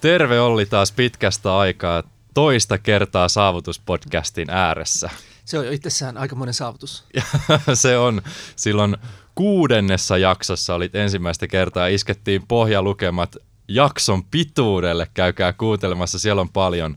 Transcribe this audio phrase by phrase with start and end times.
[0.00, 2.02] Terve Olli taas pitkästä aikaa
[2.34, 5.10] toista kertaa saavutuspodcastin ääressä.
[5.44, 7.04] Se on jo itsessään aikamoinen saavutus.
[7.74, 8.22] se on.
[8.56, 8.96] Silloin
[9.34, 13.36] kuudennessa jaksossa olit ensimmäistä kertaa, iskettiin pohjalukemat
[13.68, 15.06] jakson pituudelle.
[15.14, 16.96] Käykää kuuntelemassa, siellä on paljon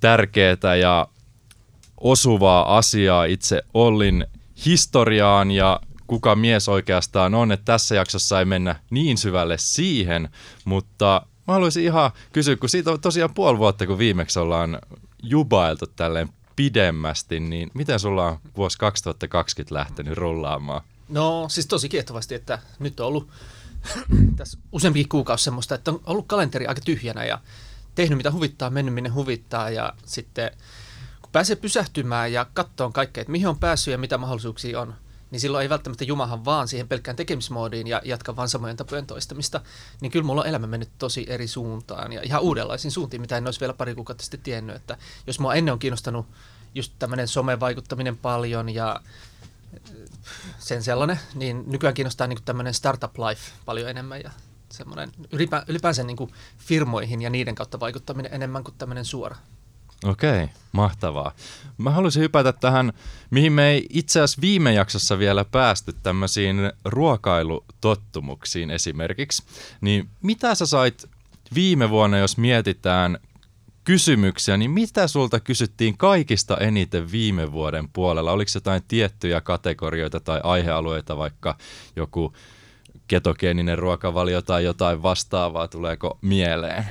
[0.00, 1.08] tärkeää ja
[2.00, 4.26] osuvaa asiaa itse Ollin
[4.66, 7.52] historiaan ja kuka mies oikeastaan on.
[7.52, 10.28] Että tässä jaksossa ei mennä niin syvälle siihen,
[10.64, 14.78] mutta Mä haluaisin ihan kysyä, kun siitä on tosiaan puoli vuotta, kun viimeksi ollaan
[15.22, 20.82] jubailtu tälleen pidemmästi, niin miten sulla on vuosi 2020 lähtenyt rullaamaan?
[21.08, 23.28] No siis tosi kiehtovasti, että nyt on ollut
[24.36, 27.38] tässä useampikin kuukausi semmoista, että on ollut kalenteri aika tyhjänä ja
[27.94, 30.50] tehnyt mitä huvittaa, mennyt minne huvittaa ja sitten
[31.22, 34.94] kun pääsee pysähtymään ja katsoa kaikkea, että mihin on päässyt ja mitä mahdollisuuksia on,
[35.34, 39.60] niin silloin ei välttämättä jumahan vaan siihen pelkkään tekemismoodiin ja jatka vaan samojen tapojen toistamista,
[40.00, 43.46] niin kyllä mulla on elämä mennyt tosi eri suuntaan ja ihan uudenlaisiin suuntiin, mitä en
[43.46, 44.96] olisi vielä pari kuukautta sitten tiennyt, että
[45.26, 46.26] jos mua ennen on kiinnostanut
[46.74, 49.92] just tämmöinen somevaikuttaminen paljon ja äh,
[50.58, 54.30] sen sellainen, niin nykyään kiinnostaa niin tämmöinen startup life paljon enemmän ja
[54.68, 59.36] semmoinen ylipä, ylipäänsä niin firmoihin ja niiden kautta vaikuttaminen enemmän kuin tämmöinen suora.
[60.04, 61.32] Okei, mahtavaa.
[61.78, 62.92] Mä haluaisin hypätä tähän,
[63.30, 69.42] mihin me ei itse asiassa viime jaksossa vielä päästy tämmöisiin ruokailutottumuksiin esimerkiksi.
[69.80, 71.10] Niin mitä sä sait
[71.54, 73.18] viime vuonna, jos mietitään
[73.84, 78.32] kysymyksiä, niin mitä sulta kysyttiin kaikista eniten viime vuoden puolella?
[78.32, 81.58] Oliko jotain tiettyjä kategorioita tai aihealueita, vaikka
[81.96, 82.32] joku
[83.08, 86.84] ketogeeninen ruokavalio tai jotain vastaavaa, tuleeko mieleen?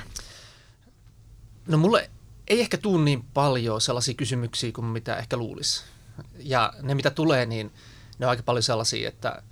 [1.68, 2.10] No mulle
[2.48, 5.84] ei ehkä tuu niin paljon sellaisia kysymyksiä kuin mitä ehkä luulisi.
[6.38, 7.72] Ja ne mitä tulee, niin
[8.18, 9.42] ne on aika paljon sellaisia, että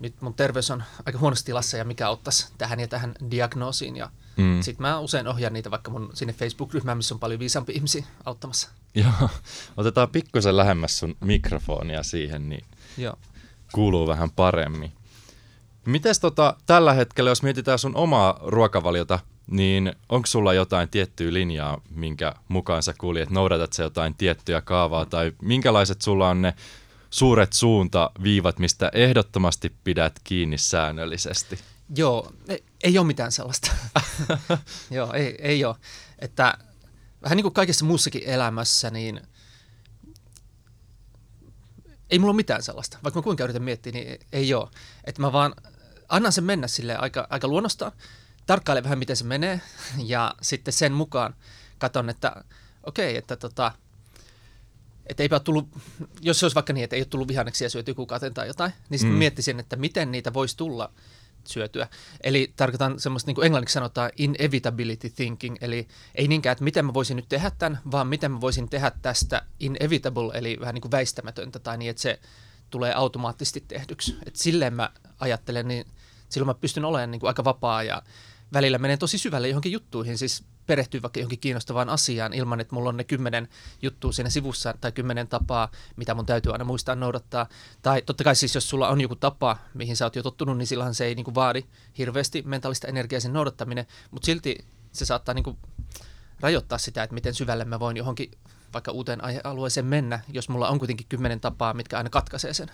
[0.00, 3.96] nyt mun terveys on aika huonossa tilassa ja mikä ottaisi tähän ja tähän diagnoosiin.
[3.96, 4.62] Ja mm.
[4.62, 8.68] sitten mä usein ohjaan niitä vaikka mun sinne Facebook-ryhmään, missä on paljon viisaampi ihmisiä auttamassa.
[8.94, 9.28] Joo,
[9.76, 12.64] otetaan pikkusen lähemmäs sun mikrofonia siihen, niin
[12.98, 13.18] Joo.
[13.72, 14.92] kuuluu vähän paremmin.
[15.86, 19.18] Mites tota, tällä hetkellä, jos mietitään sun omaa ruokavaliota,
[19.52, 23.30] niin onko sulla jotain tiettyä linjaa, minkä mukaan sä kuljet?
[23.30, 26.54] Noudatat sä jotain tiettyä kaavaa tai minkälaiset sulla on ne
[27.10, 31.58] suuret suuntaviivat, mistä ehdottomasti pidät kiinni säännöllisesti?
[31.96, 33.70] Joo, ei, ei ole mitään sellaista.
[34.90, 35.76] Joo, ei, ei ole.
[36.18, 36.58] Että
[37.22, 39.20] vähän niin kuin kaikessa muussakin elämässä, niin
[42.10, 42.98] ei mulla ole mitään sellaista.
[43.04, 44.68] Vaikka mä kuinka yritän miettiä, niin ei ole.
[45.04, 45.54] Että mä vaan
[46.08, 47.92] annan sen mennä sille aika, aika luonnostaan
[48.46, 49.60] tarkkailen vähän, miten se menee,
[50.04, 51.34] ja sitten sen mukaan
[51.78, 52.44] katson, että
[52.84, 53.72] okei, okay, että tota,
[55.06, 55.68] että eipä ole tullut,
[56.20, 58.98] jos se olisi vaikka niin, että ei ole tullut vihanneksia syötyä kuukauteen tai jotain, niin
[58.98, 59.18] sitten mm.
[59.18, 60.92] miettisin, että miten niitä voisi tulla
[61.44, 61.88] syötyä.
[62.20, 66.94] Eli tarkoitan semmoista, niin kuin englanniksi sanotaan inevitability thinking, eli ei niinkään, että miten mä
[66.94, 70.92] voisin nyt tehdä tämän, vaan miten mä voisin tehdä tästä inevitable, eli vähän niin kuin
[70.92, 72.20] väistämätöntä, tai niin, että se
[72.70, 74.16] tulee automaattisesti tehdyksi.
[74.26, 75.86] Että silleen mä ajattelen, niin
[76.28, 78.02] silloin mä pystyn olemaan niin kuin aika vapaa ja
[78.52, 82.88] välillä menee tosi syvälle johonkin juttuihin, siis perehtyy vaikka johonkin kiinnostavaan asiaan ilman, että mulla
[82.88, 83.48] on ne kymmenen
[83.82, 87.48] juttua siinä sivussa tai kymmenen tapaa, mitä mun täytyy aina muistaa noudattaa.
[87.82, 90.66] Tai totta kai siis, jos sulla on joku tapa, mihin sä oot jo tottunut, niin
[90.66, 91.64] silloin se ei niin kuin vaadi
[91.98, 94.58] hirveästi mentaalista energiaa sen noudattaminen, mutta silti
[94.92, 95.56] se saattaa niin kuin
[96.40, 98.30] rajoittaa sitä, että miten syvälle mä voin johonkin
[98.72, 102.70] vaikka uuteen aihealueeseen mennä, jos mulla on kuitenkin kymmenen tapaa, mitkä aina katkaisee sen.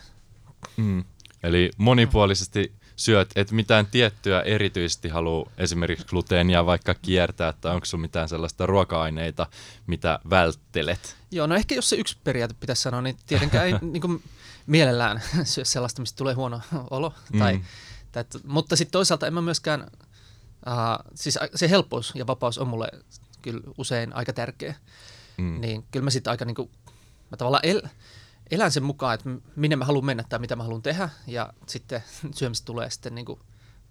[0.77, 1.05] Mm.
[1.43, 8.03] Eli monipuolisesti syöt, että mitään tiettyä erityisesti haluaa esimerkiksi gluteenia vaikka kiertää, tai onko sinulla
[8.03, 9.47] mitään sellaista ruoka-aineita,
[9.87, 11.17] mitä välttelet?
[11.31, 14.23] Joo, no ehkä jos se yksi periaate pitäisi sanoa, niin tietenkään ei niin kuin,
[14.67, 17.15] mielellään syö sellaista, mistä tulee huono olo.
[17.39, 17.65] Tai, mm.
[18.13, 19.91] tai, mutta sitten toisaalta en mä myöskään,
[20.67, 22.89] uh, siis se helppous ja vapaus on mulle
[23.43, 24.75] kyllä usein aika tärkeä.
[25.37, 25.61] Mm.
[25.61, 26.71] Niin kyllä mä sitten aika niin kuin,
[27.31, 27.83] mä tavallaan el,
[28.51, 32.03] elän sen mukaan, että minne mä haluan mennä tai mitä mä haluan tehdä, ja sitten
[32.39, 33.41] syömistä tulee sitten niin kuin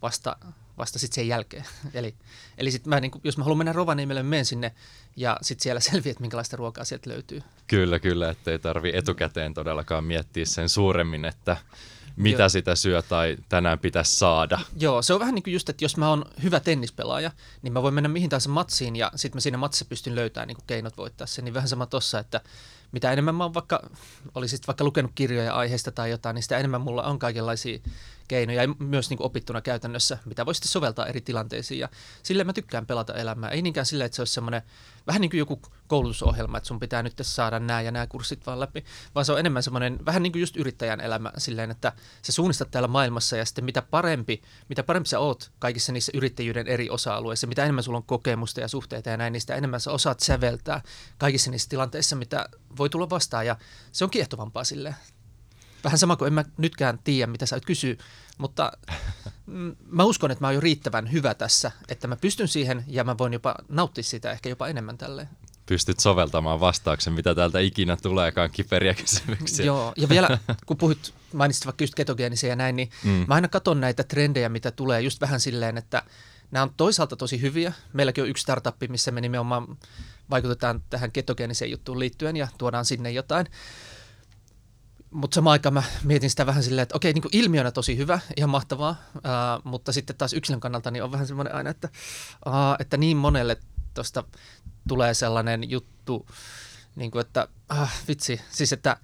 [0.02, 0.38] vasta,
[0.78, 1.66] vasta sitten sen jälkeen.
[1.94, 2.16] eli
[2.58, 4.72] eli sit mä, niin kun, jos mä haluan mennä Rovaniemelle, menen sinne
[5.16, 7.42] ja sitten siellä selviää, että minkälaista ruokaa sieltä löytyy.
[7.68, 11.58] Kyllä, kyllä, ettei tarvi etukäteen todellakaan miettiä sen suuremmin, että
[12.18, 12.50] mitä Joo.
[12.50, 14.60] sitä syö tai tänään pitäisi saada.
[14.80, 17.32] Joo, se on vähän niin kuin just, että jos mä oon hyvä tennispelaaja,
[17.62, 20.58] niin mä voin mennä mihin tahansa matsiin ja sitten mä siinä matsissa pystyn löytämään niin
[20.68, 21.46] keinot voittaa sen.
[21.46, 22.42] Niin vähän sama tossa, että
[22.92, 23.90] mitä enemmän mä oon vaikka,
[24.36, 27.80] olisit vaikka lukenut kirjoja aiheesta tai jotain, niin sitä enemmän mulla on kaikenlaisia
[28.28, 31.80] keinoja ja myös niin kuin opittuna käytännössä, mitä voi sitten soveltaa eri tilanteisiin.
[31.80, 31.90] Ja
[32.24, 33.50] sille mä tykkään pelata elämää.
[33.50, 34.62] Ei niinkään sille, että se olisi semmoinen
[35.08, 38.60] vähän niin kuin joku koulutusohjelma, että sun pitää nyt saada nämä ja nämä kurssit vaan
[38.60, 38.86] läpi,
[39.16, 42.72] vaan se on enemmän semmoinen vähän niin kuin just yrittäjän elämä silleen, että sä suunnistat
[42.72, 47.48] täällä maailmassa ja sitten mitä parempi, mitä parempi sä oot kaikissa niissä yrittäjyyden eri osa-alueissa,
[47.48, 50.82] mitä enemmän sulla on kokemusta ja suhteita ja näin, niin sitä enemmän sä osaat säveltää
[51.18, 53.56] kaikissa niissä tilanteissa, mitä voi tulla vastaan ja
[53.92, 54.96] se on kiehtovampaa silleen.
[55.84, 57.98] Vähän sama kuin en mä nytkään tiedä, mitä sä et kysy,
[58.38, 58.72] mutta
[59.46, 63.04] mm, mä uskon, että mä oon jo riittävän hyvä tässä, että mä pystyn siihen ja
[63.04, 65.30] mä voin jopa nauttia sitä ehkä jopa enemmän tälleen.
[65.66, 69.66] Pystyt soveltamaan vastauksen, mitä täältä ikinä tuleekaan kiperiä kysymyksiä.
[69.66, 73.26] Joo, ja vielä kun puhut, mainitsit vaikka just ketogeenisia ja näin, niin mm.
[73.28, 76.04] mä aina katson näitä trendejä, mitä tulee just vähän silleen, että
[76.52, 77.74] nämä on toisaalta tosi hyviä.
[77.94, 79.78] Meilläkin on yksi startup, missä me nimenomaan
[80.30, 83.48] vaikutetaan tähän ketogeeniseen juttuun liittyen ja tuodaan sinne jotain
[85.18, 88.50] mutta samaan aikaan mä mietin sitä vähän silleen, että okei, niin ilmiönä tosi hyvä, ihan
[88.50, 91.90] mahtavaa, ää, mutta sitten taas yksilön kannalta niin on vähän semmoinen aina, että,
[92.46, 93.58] aa, että niin monelle
[93.94, 94.24] tuosta
[94.88, 96.28] tulee sellainen juttu,
[96.96, 98.98] niin kuin, että ah, vitsi, siis että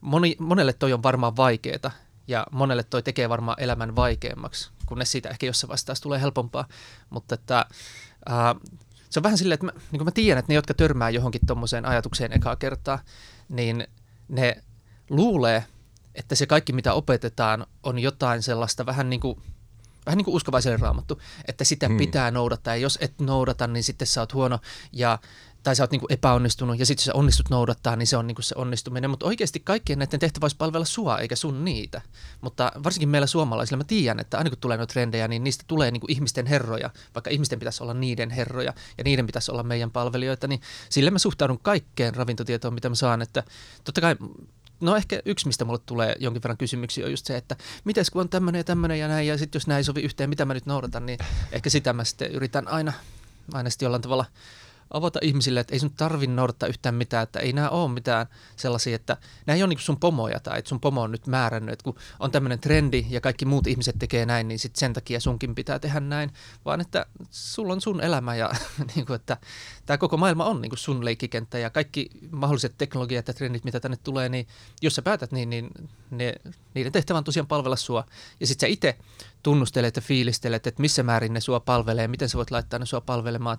[0.00, 1.90] moni, monelle toi on varmaan vaikeeta
[2.28, 6.68] ja monelle toi tekee varmaan elämän vaikeammaksi, kunnes siitä ehkä jossain vaiheessa tulee helpompaa,
[7.10, 7.66] mutta että
[8.26, 8.54] ää,
[9.10, 11.46] se on vähän silleen, että mä, niin kuin mä tiedän, että ne, jotka törmää johonkin
[11.46, 12.98] tuommoiseen ajatukseen ekaa kertaa,
[13.48, 13.88] niin
[14.28, 14.62] ne
[15.10, 15.64] luulee,
[16.14, 19.42] että se kaikki, mitä opetetaan, on jotain sellaista vähän niin kuin,
[20.06, 21.96] vähän niin kuin uskovaiselle raamattu, että sitä hmm.
[21.96, 24.58] pitää noudattaa, ja jos et noudata, niin sitten sä oot huono,
[24.92, 25.18] ja
[25.62, 28.26] tai sä oot niin kuin epäonnistunut, ja sitten jos sä onnistut noudattaa, niin se on
[28.26, 29.10] niin kuin se onnistuminen.
[29.10, 32.00] Mutta oikeasti kaikkien näiden tehtävä olisi palvella sua, eikä sun niitä.
[32.40, 35.90] Mutta varsinkin meillä suomalaisilla mä tiedän, että aina kun tulee noita trendejä, niin niistä tulee
[35.90, 39.90] niin kuin ihmisten herroja, vaikka ihmisten pitäisi olla niiden herroja, ja niiden pitäisi olla meidän
[39.90, 43.22] palvelijoita, niin sille mä suhtaudun kaikkeen ravintotietoon, mitä mä saan.
[43.22, 43.42] Että
[43.84, 44.16] totta kai
[44.80, 48.20] No ehkä yksi, mistä mulle tulee jonkin verran kysymyksiä, on just se, että miten kun
[48.20, 50.54] on tämmöinen ja tämmöinen ja näin, ja sitten jos näin ei sovi yhteen, mitä mä
[50.54, 51.18] nyt noudatan, niin
[51.52, 52.92] ehkä sitä mä sitten yritän aina,
[53.52, 54.24] aina sitten jollain tavalla
[54.90, 58.26] avata ihmisille, että ei sun tarvi noudattaa yhtään mitään, että ei nämä ole mitään
[58.56, 59.16] sellaisia, että
[59.46, 61.94] nämä ei ole niin sun pomoja tai että sun pomo on nyt määrännyt, että kun
[62.20, 65.78] on tämmöinen trendi ja kaikki muut ihmiset tekee näin, niin sitten sen takia sunkin pitää
[65.78, 66.32] tehdä näin,
[66.64, 68.50] vaan että sulla on sun elämä ja
[68.94, 69.36] niin kuin, että
[69.86, 73.80] tämä koko maailma on niin kuin sun leikkikenttä ja kaikki mahdolliset teknologiat ja trendit, mitä
[73.80, 74.46] tänne tulee, niin
[74.82, 75.70] jos sä päätät niin, niin
[76.10, 76.34] ne,
[76.74, 78.04] niiden tehtävä on tosiaan palvella sua.
[78.40, 78.98] Ja sitten sä itse
[79.42, 83.00] tunnustelet ja fiilistelet, että missä määrin ne sua palvelee, miten sä voit laittaa ne sua
[83.00, 83.58] palvelemaan.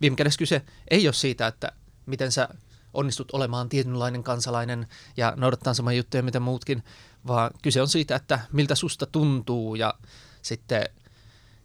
[0.00, 1.72] Viime kädessä kyse ei ole siitä, että
[2.06, 2.48] miten sä
[2.94, 4.86] onnistut olemaan tietynlainen kansalainen
[5.16, 6.84] ja noudattaa samoja juttuja mitä muutkin,
[7.26, 9.94] vaan kyse on siitä, että miltä susta tuntuu ja
[10.42, 10.88] sitten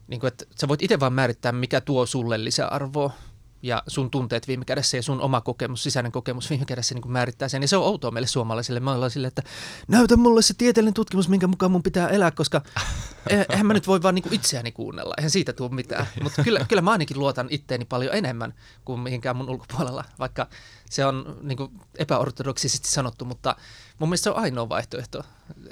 [0.07, 3.13] niin kuin, että sä voit itse vaan määrittää, mikä tuo sulle lisäarvoa
[3.63, 7.11] ja sun tunteet viime kädessä ja sun oma kokemus, sisäinen kokemus viime kädessä niin kuin
[7.11, 7.61] määrittää sen.
[7.61, 8.79] Ja se on outoa meille suomalaisille.
[8.79, 9.43] Me ollaan sille, että
[9.87, 12.61] näytä mulle se tieteellinen tutkimus, minkä mukaan mun pitää elää, koska
[13.29, 15.13] e- eihän mä nyt voi vaan niin kuin itseäni kuunnella.
[15.17, 16.07] Eihän siitä tule mitään.
[16.23, 18.53] Mutta kyllä, kyllä mä ainakin luotan itteeni paljon enemmän
[18.85, 20.47] kuin mihinkään mun ulkopuolella, vaikka
[20.91, 23.55] se on niin kuin epäortodoksisesti sanottu, mutta
[23.99, 25.23] mun mielestä se on ainoa vaihtoehto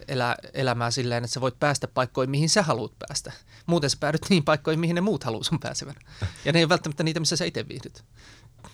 [0.07, 3.31] elää elämää silleen, että sä voit päästä paikkoihin, mihin sä haluat päästä.
[3.65, 5.95] Muuten sä päädyt niin paikkoihin, mihin ne muut haluaa sun pääsevän.
[6.45, 8.03] Ja ne ei ole välttämättä niitä, missä sä itse viihdyt.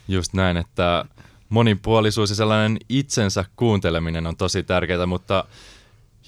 [0.08, 1.06] Just näin, että
[1.50, 5.46] monipuolisuus ja sellainen itsensä kuunteleminen on tosi tärkeää, mutta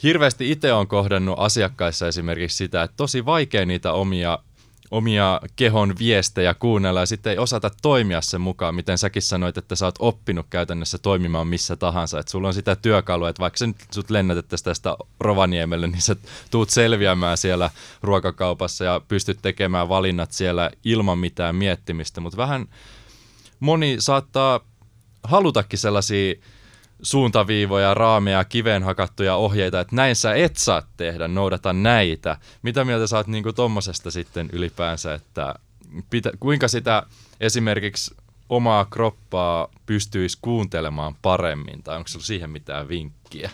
[0.03, 4.39] hirveästi itse on kohdannut asiakkaissa esimerkiksi sitä, että tosi vaikea niitä omia
[4.91, 9.75] omia kehon viestejä kuunnella ja sitten ei osata toimia sen mukaan, miten säkin sanoit, että
[9.75, 13.67] sä oot oppinut käytännössä toimimaan missä tahansa, että sulla on sitä työkalua, että vaikka sä
[13.67, 16.15] nyt sut lennätettäisiin tästä Rovaniemelle, niin sä
[16.51, 17.70] tuut selviämään siellä
[18.01, 22.67] ruokakaupassa ja pystyt tekemään valinnat siellä ilman mitään miettimistä, mutta vähän
[23.60, 24.60] moni saattaa
[25.24, 26.36] halutakin sellaisia
[27.01, 32.37] suuntaviivoja, raameja, kiveen hakattuja ohjeita, että näin sä et saa tehdä, noudata näitä.
[32.61, 35.55] Mitä mieltä sä oot niin tommosesta sitten ylipäänsä, että
[36.09, 37.03] pitä, kuinka sitä
[37.39, 38.15] esimerkiksi
[38.49, 43.49] omaa kroppaa pystyisi kuuntelemaan paremmin, tai onko sulla siihen mitään vinkkiä?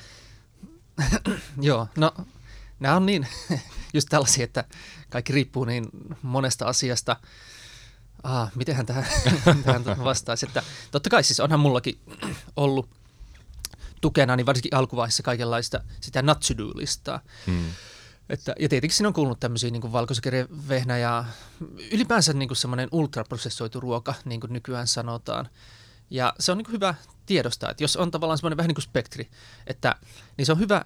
[1.62, 2.14] Joo, no
[2.80, 3.28] nämä on niin
[3.94, 4.64] just tällaisia, että
[5.10, 5.86] kaikki riippuu niin
[6.22, 7.16] monesta asiasta.
[8.24, 9.06] Ah, mitenhän tähän,
[9.66, 12.00] tähän vastaisi, että totta kai siis onhan mullakin
[12.56, 12.90] ollut
[14.04, 16.44] tukena, niin varsinkin alkuvaiheessa kaikenlaista sitä not
[16.76, 17.66] listaa Hmm.
[18.30, 21.26] Että, ja tietenkin siinä on kuulunut tämmöisiä niin valkosokerivehnä ja
[21.92, 25.50] ylipäänsä niin semmoinen ultraprosessoitu ruoka, niin kuin nykyään sanotaan.
[26.10, 26.96] Ja se on niin hyvä
[27.26, 29.30] tiedostaa, että jos on tavallaan semmoinen vähän niin kuin spektri,
[29.68, 29.96] että,
[30.38, 30.86] niin se on hyvä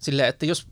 [0.00, 0.66] silleen, että jos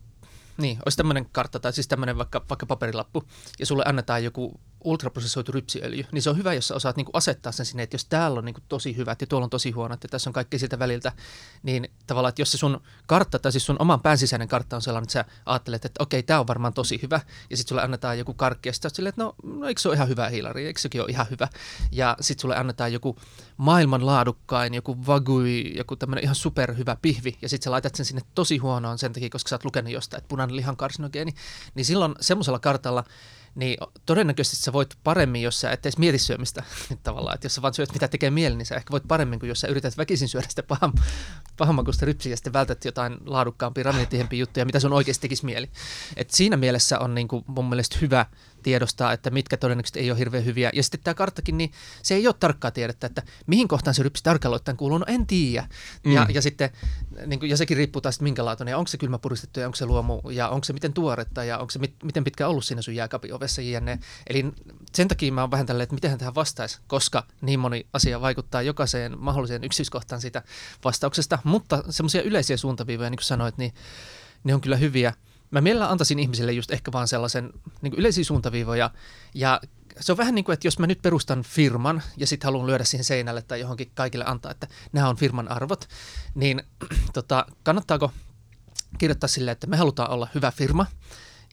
[0.57, 3.23] niin, olisi tämmöinen kartta tai siis tämmöinen vaikka, vaikka paperilappu
[3.59, 7.15] ja sulle annetaan joku ultraprosessoitu rypsiöljy, niin se on hyvä, jos sä osaat niin kuin
[7.15, 9.71] asettaa sen sinne, että jos täällä on niin kuin tosi hyvät ja tuolla on tosi
[9.71, 11.11] huonot ja tässä on kaikki siltä väliltä,
[11.63, 14.81] niin tavallaan, että jos se sun kartta tai siis sun oman pään sisäinen kartta on
[14.81, 18.17] sellainen, että sä ajattelet, että okei, tämä on varmaan tosi hyvä, ja sitten sulle annetaan
[18.17, 20.79] joku karkki, ja sitten silleen, että no, no eikö se ole ihan hyvä hiilari, eikö
[20.79, 21.47] sekin ole ihan hyvä,
[21.91, 23.17] ja sitten sulle annetaan joku
[23.57, 28.21] maailman laadukkain, joku vagui, joku tämmöinen ihan superhyvä pihvi, ja sitten sä laitat sen sinne
[28.35, 31.33] tosi huonoon sen takia, koska sä oot lukenut jostain, että punainen lihan karsinogeeni,
[31.75, 33.03] niin silloin semmoisella kartalla
[33.55, 36.63] niin todennäköisesti sä voit paremmin, jos sä et edes mieti syömistä
[37.03, 37.35] tavallaan.
[37.35, 39.59] Että jos sä vaan syöt mitä tekee mieli, niin sä ehkä voit paremmin kuin jos
[39.59, 40.93] sä yrität väkisin syödä sitä paham,
[41.57, 45.69] pahammakuista rypsiä ja sitten vältät jotain laadukkaampia, ravinetihempiä juttuja, mitä sun oikeasti tekisi mieli.
[46.15, 48.25] Et siinä mielessä on niin kuin mun mielestä hyvä
[48.65, 50.69] tiedostaa, että mitkä todennäköisesti ei ole hirveän hyviä.
[50.73, 51.71] Ja sitten tämä karttakin, niin
[52.03, 55.27] se ei ole tarkkaa tiedettä, että mihin kohtaan se rypsi tarkalleen ottaen kuuluu, no en
[55.27, 55.67] tiedä.
[56.03, 56.11] Mm.
[56.11, 56.69] Ja, ja sitten,
[57.25, 59.75] niin kuin, ja sekin riippuu taas, minkä laatuinen, ja onko se kylmä puristettu, ja onko
[59.75, 62.81] se luomu, ja onko se miten tuoretta, ja onko se mit, miten pitkä ollut siinä
[62.81, 63.99] sun jääkaapin ovessa, jne.
[64.27, 64.45] Eli
[64.93, 68.61] sen takia mä oon vähän tälleen, että miten tähän vastaisi, koska niin moni asia vaikuttaa
[68.61, 70.43] jokaiseen mahdolliseen yksityiskohtaan siitä
[70.83, 73.73] vastauksesta, mutta semmoisia yleisiä suuntaviivoja, niin kuin sanoit, niin
[74.43, 75.13] ne on kyllä hyviä
[75.55, 78.91] mä mielellään antaisin ihmisille just ehkä vaan sellaisen niin yleisiä suuntaviivoja
[79.33, 79.61] ja
[79.99, 82.83] se on vähän niin kuin, että jos mä nyt perustan firman ja sitten haluan lyödä
[82.83, 85.89] siihen seinälle tai johonkin kaikille antaa, että nämä on firman arvot,
[86.35, 86.63] niin
[87.13, 88.11] tota, kannattaako
[88.97, 90.85] kirjoittaa sille, että me halutaan olla hyvä firma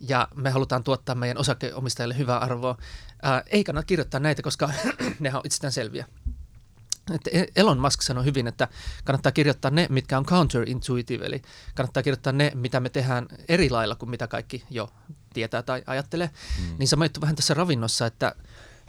[0.08, 2.76] ja me halutaan tuottaa meidän osakeomistajille hyvää arvoa.
[3.22, 4.70] Ää, ei kannata kirjoittaa näitä, koska
[5.20, 6.06] ne on itsestään selviä.
[7.14, 8.68] Että e- Elon Musk sanoi hyvin, että
[9.04, 11.42] kannattaa kirjoittaa ne, mitkä on counterintuitive, eli
[11.74, 14.92] kannattaa kirjoittaa ne, mitä me tehdään eri lailla kuin mitä kaikki jo
[15.34, 16.30] tietää tai ajattelee.
[16.60, 16.76] Mm.
[16.78, 18.34] Niin sama vähän tässä ravinnossa, että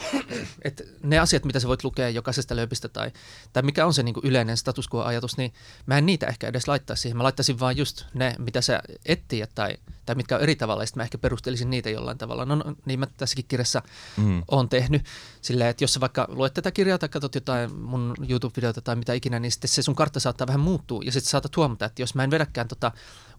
[0.65, 3.11] että ne asiat, mitä sä voit lukea jokaisesta lööpistä tai,
[3.53, 5.53] tai mikä on se niin kuin yleinen status quo-ajatus, niin
[5.85, 7.17] mä en niitä ehkä edes laittaa siihen.
[7.17, 10.83] Mä laittaisin vaan just ne, mitä sä et tiedä tai, tai mitkä on eri tavalla,
[10.83, 12.45] ja sitten mä ehkä perustelisin niitä jollain tavalla.
[12.45, 13.81] No, no niin mä tässäkin kirjassa
[14.17, 14.43] mm.
[14.51, 15.05] oon tehnyt.
[15.41, 19.13] Silleen, että jos sä vaikka luet tätä kirjaa tai katsot jotain mun YouTube-videota tai mitä
[19.13, 22.15] ikinä, niin sitten se sun kartta saattaa vähän muuttua, ja sitten saatat huomata, että jos
[22.15, 22.91] mä en vedäkään tota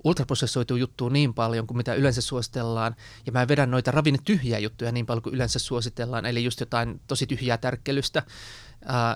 [0.05, 2.97] ultraprosessoitua juttua niin paljon kuin mitä yleensä suositellaan,
[3.27, 6.61] ja mä en vedä noita ravinne tyhjiä juttuja niin paljon kuin yleensä suositellaan, eli just
[6.61, 8.23] jotain tosi tyhjää tärkkelystä,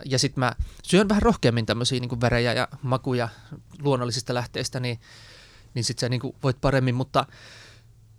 [0.05, 0.53] ja sitten mä
[0.83, 3.29] syön vähän rohkeammin tämmöisiä niin värejä ja makuja
[3.83, 5.01] luonnollisista lähteistä, niin,
[5.75, 7.27] niin sitten sä niin kuin voit paremmin, mutta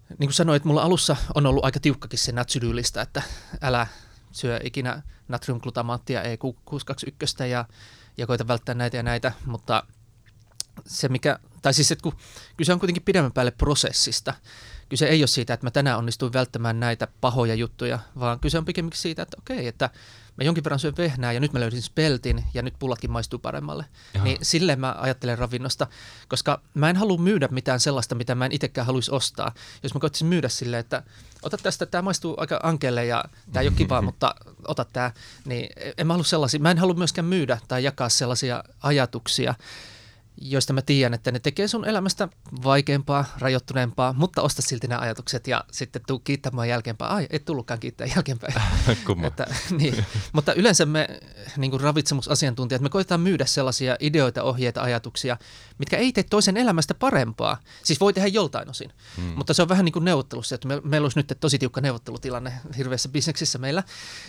[0.10, 3.22] niin kuin sanoit, mulla alussa on ollut aika tiukkakin se natsydyylistä, että
[3.62, 3.88] älä
[4.32, 7.66] syö ikinä natriumglutamaattia E621 ja,
[8.18, 9.84] ja koita välttää näitä ja näitä, mutta
[10.88, 12.16] se mikä tai siis, että kun
[12.58, 14.34] kyse on kuitenkin pidemmän päälle prosessista.
[14.90, 18.66] Kyse ei ole siitä, että mä tänään onnistuin välttämään näitä pahoja juttuja, vaan kyse on
[18.66, 19.90] pikemminkin siitä, että okei, että
[20.40, 23.86] mä jonkin verran syön vehnää ja nyt mä löysin speltin ja nyt pullatkin maistuu paremmalle.
[24.14, 24.26] Jaha.
[24.26, 25.88] Niin silleen mä ajattelen ravinnosta,
[26.28, 29.54] koska mä en halua myydä mitään sellaista, mitä mä en itsekään haluaisi ostaa.
[29.84, 31.04] Jos mä koittaisin myydä silleen, että
[31.42, 33.24] ota tästä, tämä maistuu aika ankelle ja
[33.54, 34.36] tämä ei ole kiva, mutta
[34.68, 35.12] ota tämä,
[35.46, 36.60] niin en mä halua sellaisia.
[36.60, 39.56] Mä en halua myöskään myydä tai jakaa sellaisia ajatuksia,
[40.42, 42.30] joista mä tiedän, että ne tekee sun elämästä
[42.64, 47.12] vaikeampaa, rajoittuneempaa, mutta osta silti nämä ajatukset ja sitten tuu kiittämään jälkeenpäin.
[47.12, 48.54] Ai, et tullutkaan kiittää jälkeenpäin.
[49.28, 50.06] että, niin.
[50.34, 51.08] Mutta yleensä me
[51.58, 55.38] niin kuin ravitsemusasiantuntijat, me koetaan myydä sellaisia ideoita, ohjeita, ajatuksia,
[55.78, 57.58] mitkä ei tee toisen elämästä parempaa.
[57.84, 59.26] Siis voi tehdä joltain osin, hmm.
[59.26, 62.54] mutta se on vähän niin kuin neuvottelussa, että me, meillä olisi nyt tosi tiukka neuvottelutilanne
[62.78, 63.84] hirveässä bisneksissä meillä,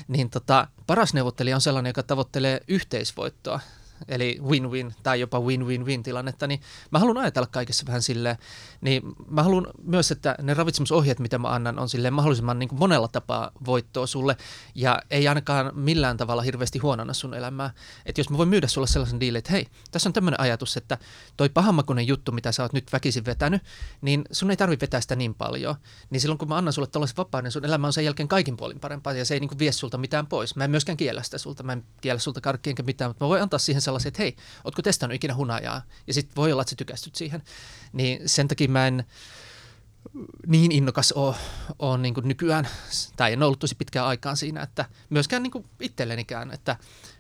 [0.09, 3.61] niin tota, paras neuvottelija on sellainen, joka tavoittelee yhteisvoittoa
[4.09, 8.37] eli win-win tai jopa win-win-win tilannetta, niin mä haluan ajatella kaikessa vähän silleen,
[8.81, 12.79] niin mä haluan myös, että ne ravitsemusohjeet, mitä mä annan, on silleen mahdollisimman niin kuin
[12.79, 14.37] monella tapaa voittoa sulle
[14.75, 17.71] ja ei ainakaan millään tavalla hirveästi huonona sun elämää.
[18.07, 20.99] Että jos mä voin myydä sulle sellaisen diilin, että hei, tässä on tämmöinen ajatus, että
[21.37, 23.63] toi pahamakunen juttu, mitä sä oot nyt väkisin vetänyt,
[24.01, 25.75] niin sun ei tarvi vetää sitä niin paljon.
[26.11, 28.57] Niin silloin kun mä annan sulle tällaisen vapauden, niin sun elämä on sen jälkeen kaikin
[28.57, 30.57] puolin parempaa ja se ei niin kuin vie sulta mitään pois.
[30.57, 33.29] Mä en myöskään kiellä sitä sulta, mä en kiellä sulta karkkia enkä mitään, mutta mä
[33.29, 35.83] voin antaa siihen sellaisen, että hei, ootko testannut ikinä hunajaa?
[36.07, 37.43] Ja sitten voi olla, että sä tykästyt siihen.
[37.93, 39.05] Niin sen takia mä en
[40.47, 41.37] niin innokas ole,
[41.79, 42.69] ole niin nykyään,
[43.17, 46.77] tai en ollut tosi pitkään aikaan siinä, että myöskään niin itsellenikään, että,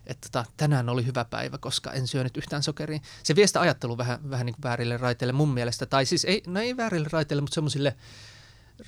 [0.06, 3.00] että tota, tänään oli hyvä päivä, koska en syönyt yhtään sokeria.
[3.22, 6.42] Se vie sitä ajattelu vähän, vähän niin kuin väärille raiteille mun mielestä, tai siis ei,
[6.46, 7.96] no ei väärille raiteille, mutta semmoisille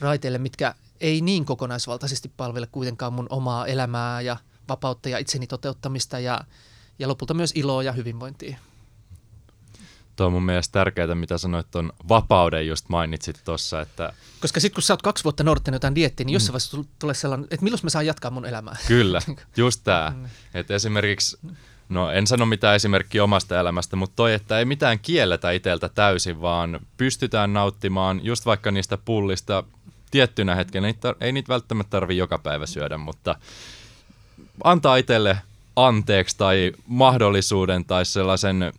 [0.00, 4.36] raiteille, mitkä ei niin kokonaisvaltaisesti palvele kuitenkaan mun omaa elämää ja
[4.68, 6.40] vapautta ja itseni toteuttamista ja
[6.99, 8.56] ja lopulta myös iloa ja hyvinvointia.
[10.16, 14.12] Tuo on mun mielestä tärkeää, mitä sanoit tuon vapauden just mainitsit tuossa, että...
[14.40, 17.49] Koska sitten kun sä oot kaksi vuotta noudattanut jotain diettiä, niin jossain vaiheessa tulee sellainen,
[17.50, 18.76] että milloin mä saan jatkaa mun elämää.
[18.88, 19.20] Kyllä,
[19.56, 20.12] just tämä.
[20.16, 20.28] Mm.
[20.54, 21.38] että esimerkiksi,
[21.88, 26.40] no en sano mitään esimerkkiä omasta elämästä, mutta toi, että ei mitään kielletä itseltä täysin,
[26.40, 29.64] vaan pystytään nauttimaan just vaikka niistä pullista
[30.11, 30.94] tiettynä hetkenä.
[31.20, 33.34] Ei niitä välttämättä tarvi joka päivä syödä, mutta
[34.64, 35.38] antaa itselle
[35.76, 38.72] anteeksi tai mahdollisuuden tai sellaisen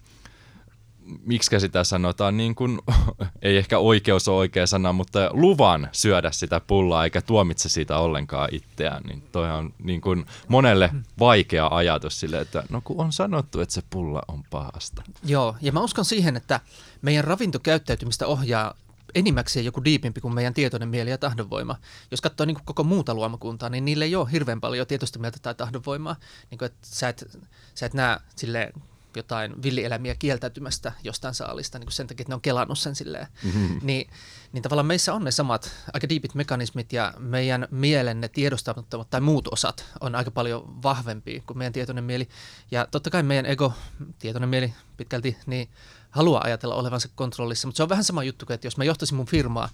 [1.25, 2.79] miksi sitä sanotaan, niin kuin,
[3.41, 8.49] ei ehkä oikeus ole oikea sana, mutta luvan syödä sitä pullaa eikä tuomitse siitä ollenkaan
[8.51, 13.61] itseään, niin toi on niin kuin monelle vaikea ajatus sille, että no kun on sanottu,
[13.61, 15.03] että se pulla on pahasta.
[15.25, 16.59] Joo, ja mä uskon siihen, että
[17.01, 18.73] meidän ravintokäyttäytymistä ohjaa
[19.15, 21.75] enimmäkseen joku diipimpi kuin meidän tietoinen mieli ja tahdonvoima.
[22.11, 25.55] Jos katsoo niin koko muuta luomakuntaa, niin niille ei ole hirveän paljon tietoista mieltä tai
[25.55, 26.15] tahdonvoimaa.
[26.51, 27.39] Niin kuin, että sä et,
[27.75, 28.73] sä et näe silleen
[29.17, 33.27] jotain villieläimiä kieltäytymästä jostain saalista niin kuin sen takia, että ne on kelannut sen silleen.
[33.43, 33.79] Mm-hmm.
[33.83, 34.09] Niin,
[34.53, 39.21] niin tavallaan meissä on ne samat aika diipit mekanismit ja meidän mielen ne tiedostamattomat tai
[39.21, 42.29] muut osat on aika paljon vahvempi kuin meidän tietoinen mieli.
[42.71, 43.73] Ja totta kai meidän ego,
[44.19, 45.69] tietoinen mieli pitkälti, niin
[46.13, 49.15] haluaa ajatella olevansa kontrollissa, mutta se on vähän sama juttu kuin, että jos mä johtaisin
[49.15, 49.69] mun firmaa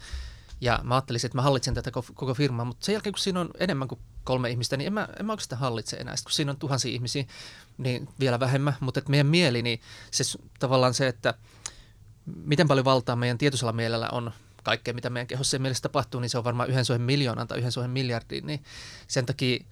[0.61, 3.49] ja mä ajattelisin, että mä hallitsen tätä koko firmaa, mutta sen jälkeen kun siinä on
[3.59, 6.15] enemmän kuin kolme ihmistä, niin en mä, en mä oikeastaan hallitse enää.
[6.15, 7.25] Sitten kun siinä on tuhansia ihmisiä,
[7.77, 8.75] niin vielä vähemmän.
[8.79, 9.81] Mutta että meidän mieli, niin
[10.11, 10.23] se
[10.59, 11.33] tavallaan se, että
[12.25, 14.31] miten paljon valtaa meidän tietoisella mielellä on
[14.63, 17.71] kaikkea, mitä meidän kehossa mielessä tapahtuu, niin se on varmaan yhden soihin miljoonan tai yhden
[17.71, 18.47] soihin miljardiin.
[18.47, 18.63] Niin
[19.07, 19.65] sen takia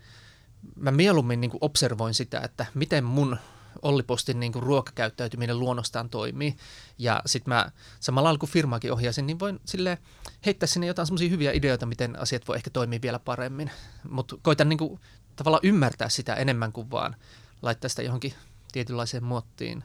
[0.75, 3.37] mä mieluummin niin observoin sitä, että miten mun
[3.81, 6.57] Olli Postin niin kuin ruokakäyttäytyminen luonnostaan toimii.
[6.97, 9.97] Ja sitten mä samalla kuin firmaakin ohjasin, niin voin sille
[10.45, 13.71] heittää sinne jotain semmoisia hyviä ideoita, miten asiat voi ehkä toimia vielä paremmin.
[14.09, 14.99] Mutta koitan niin kuin,
[15.35, 17.15] tavallaan ymmärtää sitä enemmän kuin vaan
[17.61, 18.33] laittaa sitä johonkin
[18.71, 19.83] tietynlaiseen muottiin.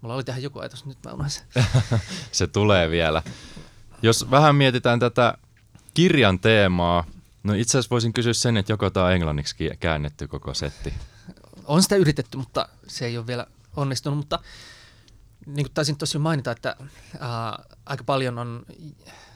[0.00, 1.64] Mulla oli tähän joku ajatus, nyt mä unohdin
[2.32, 3.22] Se tulee vielä.
[4.02, 5.34] Jos vähän mietitään tätä
[5.94, 7.04] kirjan teemaa,
[7.42, 10.94] no itse asiassa voisin kysyä sen, että joko tämä on englanniksi käännetty koko setti
[11.68, 13.46] on sitä yritetty, mutta se ei ole vielä
[13.76, 14.16] onnistunut.
[14.16, 14.38] Mutta
[15.46, 16.76] niin kuin taisin tosiaan mainita, että
[17.18, 18.66] ää, aika paljon on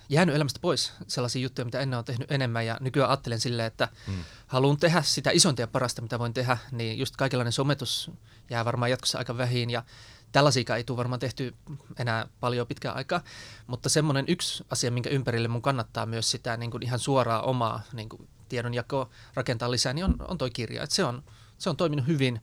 [0.08, 3.88] jäänyt elämästä pois sellaisia juttuja, mitä ennen on tehnyt enemmän ja nykyään ajattelen silleen, että
[4.06, 4.24] hmm.
[4.46, 8.10] haluan tehdä sitä isointa ja parasta, mitä voin tehdä, niin just kaikenlainen sometus
[8.50, 9.84] jää varmaan jatkossa aika vähin ja
[10.32, 11.54] tällaisia ei tule varmaan tehty
[11.98, 13.20] enää paljon pitkään aikaa,
[13.66, 17.82] mutta semmoinen yksi asia, minkä ympärille mun kannattaa myös sitä niin kuin ihan suoraa omaa
[17.92, 20.82] niin kuin tiedonjakoa rakentaa lisää, niin on, on toi kirja.
[20.82, 21.22] Et se on
[21.62, 22.40] se on toiminut hyvin.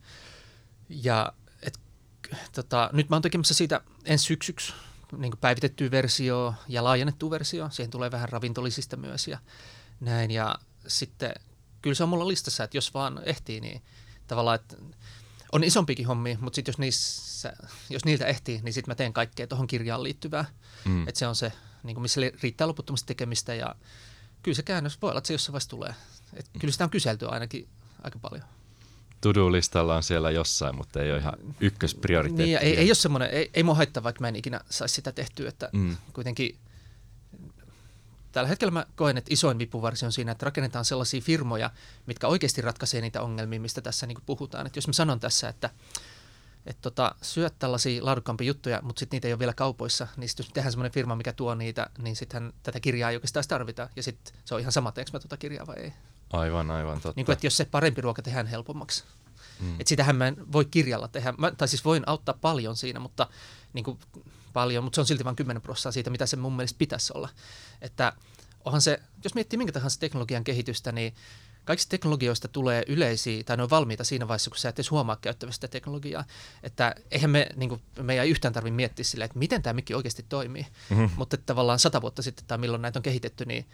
[0.90, 1.80] Ja et,
[2.52, 4.74] tota, nyt mä oon tekemässä siitä ensi syksyksi
[5.18, 7.70] niin päivitettyä versio ja laajennettu versio.
[7.70, 9.40] Siihen tulee vähän ravintolisista myös ja
[10.00, 10.32] näin.
[10.32, 10.56] Ja
[10.88, 11.34] sitten
[11.82, 13.82] kyllä se on mulla listassa, että jos vaan ehtii, niin
[14.28, 14.76] tavallaan, että
[15.52, 17.54] on isompikin hommi, mutta sitten jos, niissä,
[17.90, 20.46] jos niiltä ehtii, niin sitten mä teen kaikkea tuohon kirjaan liittyvää.
[20.86, 21.08] Mm.
[21.08, 21.52] Että se on se,
[21.84, 23.76] niin kuin missä riittää loputtomasti tekemistä ja
[24.44, 25.96] kyllä se käännös voi olla, että se jossain vaiheessa tulee.
[26.34, 27.70] Et kyllä sitä on kyselty ainakin
[28.04, 28.44] aika paljon
[29.22, 32.44] to-do-listalla on siellä jossain, mutta ei ole ihan ykkösprioriteetti.
[32.44, 35.12] Niin, ei, ei ole semmoinen, ei, ei mua haittaa, vaikka mä en ikinä saisi sitä
[35.12, 35.98] tehtyä, että mm.
[36.14, 36.58] kuitenkin
[38.32, 41.72] tällä hetkellä mä koen, että isoin vipuvarsi on siinä, että rakennetaan sellaisia firmoja,
[42.06, 44.68] mitkä oikeasti ratkaisee niitä ongelmia, mistä tässä niin puhutaan.
[44.68, 45.70] Että jos mä sanon tässä, että
[46.66, 50.44] että tota, syöt tällaisia laadukkaampia juttuja, mutta sitten niitä ei ole vielä kaupoissa, niin sitten
[50.44, 53.90] jos tehdään semmoinen firma, mikä tuo niitä, niin sittenhän tätä kirjaa ei oikeastaan tarvita.
[53.96, 55.94] Ja sitten se on ihan sama, teekö mä tuota kirjaa vai ei.
[56.34, 57.14] Aivan, aivan totta.
[57.16, 59.04] Niin kuin, että jos se parempi ruoka tehdään helpommaksi.
[59.60, 59.74] Mm.
[59.74, 61.34] Että sitähän mä en voi kirjalla tehdä.
[61.38, 63.28] Mä, tai siis voin auttaa paljon siinä, mutta
[63.74, 64.00] niin kuin,
[64.54, 67.30] paljon, mutta se on silti vain 10 prosenttia siitä, mitä se mun mielestä pitäisi olla.
[67.82, 68.14] Että
[68.66, 71.14] onhan se, jos miettii minkä tahansa teknologian kehitystä, niin
[71.66, 75.16] kaikista teknologioista tulee yleisiä, tai ne on valmiita siinä vaiheessa, kun sä et edes huomaa
[75.16, 76.24] käyttävästä teknologiaa.
[76.64, 79.94] Että eihän me, niin kuin, me ei yhtään tarvitse miettiä sillä, että miten tämä mikki
[79.94, 80.66] oikeasti toimii.
[80.90, 81.10] Mm-hmm.
[81.16, 83.66] Mutta tavallaan sata vuotta sitten, tai milloin näitä on kehitetty, niin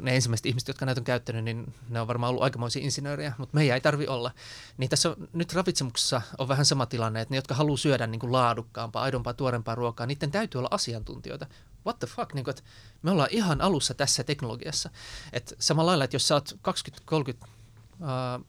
[0.00, 3.54] ne ensimmäiset ihmiset, jotka näitä on käyttänyt, niin ne on varmaan ollut aikamoisia insinöörejä, mutta
[3.54, 4.30] meidän ei tarvi olla.
[4.76, 8.20] Niin tässä on, nyt ravitsemuksessa on vähän sama tilanne, että ne, jotka haluaa syödä niin
[8.20, 11.46] kuin laadukkaampaa, aidompaa, tuorempaa ruokaa, niiden täytyy olla asiantuntijoita.
[11.86, 12.62] What the fuck, niin kuin, että
[13.02, 14.90] me ollaan ihan alussa tässä teknologiassa.
[15.32, 16.58] Et samalla lailla, että jos sä oot
[17.12, 18.46] 20-30, uh,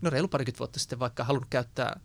[0.00, 2.00] no reilu parikymmentä vuotta sitten vaikka halunnut käyttää–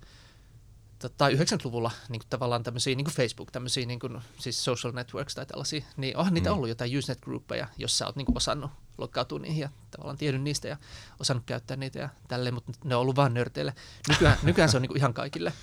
[1.17, 5.35] tai 90-luvulla niin kuin tavallaan tämmöisiä, niin kuin Facebook, tämmöisiä niin kuin, siis social networks
[5.35, 6.55] tai tällaisia, niin onhan niitä mm.
[6.55, 10.77] ollut jotain Usenet-gruppeja, jossa olet niin kuin osannut lokkautua niihin ja tavallaan tiedon niistä ja
[11.19, 13.73] osannut käyttää niitä ja tälleen, mutta ne on ollut vain nörteille.
[14.09, 15.53] Nykyään, nykyään se on niin kuin ihan kaikille.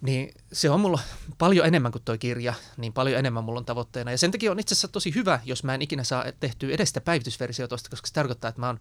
[0.00, 0.98] Niin se on mulla
[1.38, 4.10] paljon enemmän kuin tuo kirja, niin paljon enemmän mulla on tavoitteena.
[4.10, 6.88] Ja sen takia on itse asiassa tosi hyvä, jos mä en ikinä saa tehtyä edes
[6.88, 8.80] sitä päivitysversiota koska se tarkoittaa, että mä oon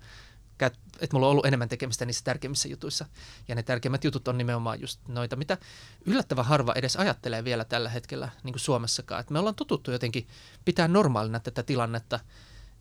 [0.65, 3.05] että mulla on ollut enemmän tekemistä niissä tärkeimmissä jutuissa.
[3.47, 5.57] Ja ne tärkeimmät jutut on nimenomaan just noita, mitä
[6.05, 9.21] yllättävän harva edes ajattelee vielä tällä hetkellä niin kuin Suomessakaan.
[9.21, 10.27] Et me ollaan totuttu jotenkin
[10.65, 12.19] pitää normaalina tätä tilannetta,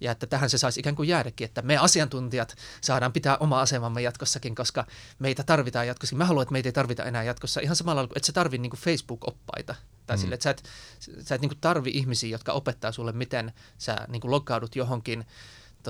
[0.01, 4.03] ja että tähän se saisi ikään kuin jäädäkin, että me asiantuntijat saadaan pitää oma asemamme
[4.03, 4.87] jatkossakin, koska
[5.19, 6.19] meitä tarvitaan jatkossakin.
[6.19, 8.73] Mä haluan, että meitä ei tarvita enää jatkossa ihan samalla tavalla, että se tarvii niin
[8.77, 9.75] Facebook-oppaita.
[10.07, 10.21] Tai mm.
[10.21, 10.63] sille, että sä et,
[11.21, 15.27] sä et niin tarvi ihmisiä, jotka opettaa sulle, miten sä niin kuin loggaudut johonkin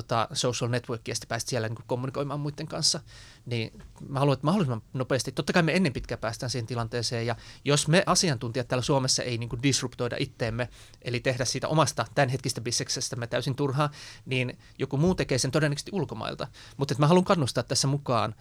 [0.02, 3.00] tota, social networkia ja sitten siellä niin kommunikoimaan muiden kanssa,
[3.46, 7.36] niin mä haluan, että mahdollisimman nopeasti, totta kai me ennen pitkään päästään siihen tilanteeseen, ja
[7.64, 10.68] jos me asiantuntijat täällä Suomessa ei niin disruptoida itteemme,
[11.02, 13.90] eli tehdä siitä omasta tämänhetkistä bisseksestä me täysin turhaa,
[14.26, 16.48] niin joku muu tekee sen todennäköisesti ulkomailta.
[16.76, 18.34] Mutta mä haluan kannustaa tässä mukaan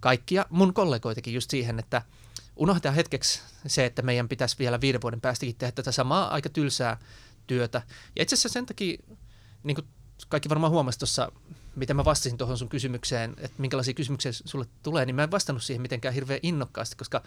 [0.00, 2.02] kaikkia mun kollegoitakin just siihen, että
[2.56, 6.98] unohtaa hetkeksi se, että meidän pitäisi vielä viiden vuoden päästäkin tehdä tätä samaa aika tylsää
[7.46, 7.82] työtä.
[8.16, 8.98] Ja itse asiassa sen takia
[9.62, 9.88] niin kuin
[10.28, 11.32] kaikki varmaan huomasi tuossa,
[11.76, 15.62] miten mä vastasin tuohon sun kysymykseen, että minkälaisia kysymyksiä sulle tulee, niin mä en vastannut
[15.62, 17.22] siihen mitenkään hirveän innokkaasti, koska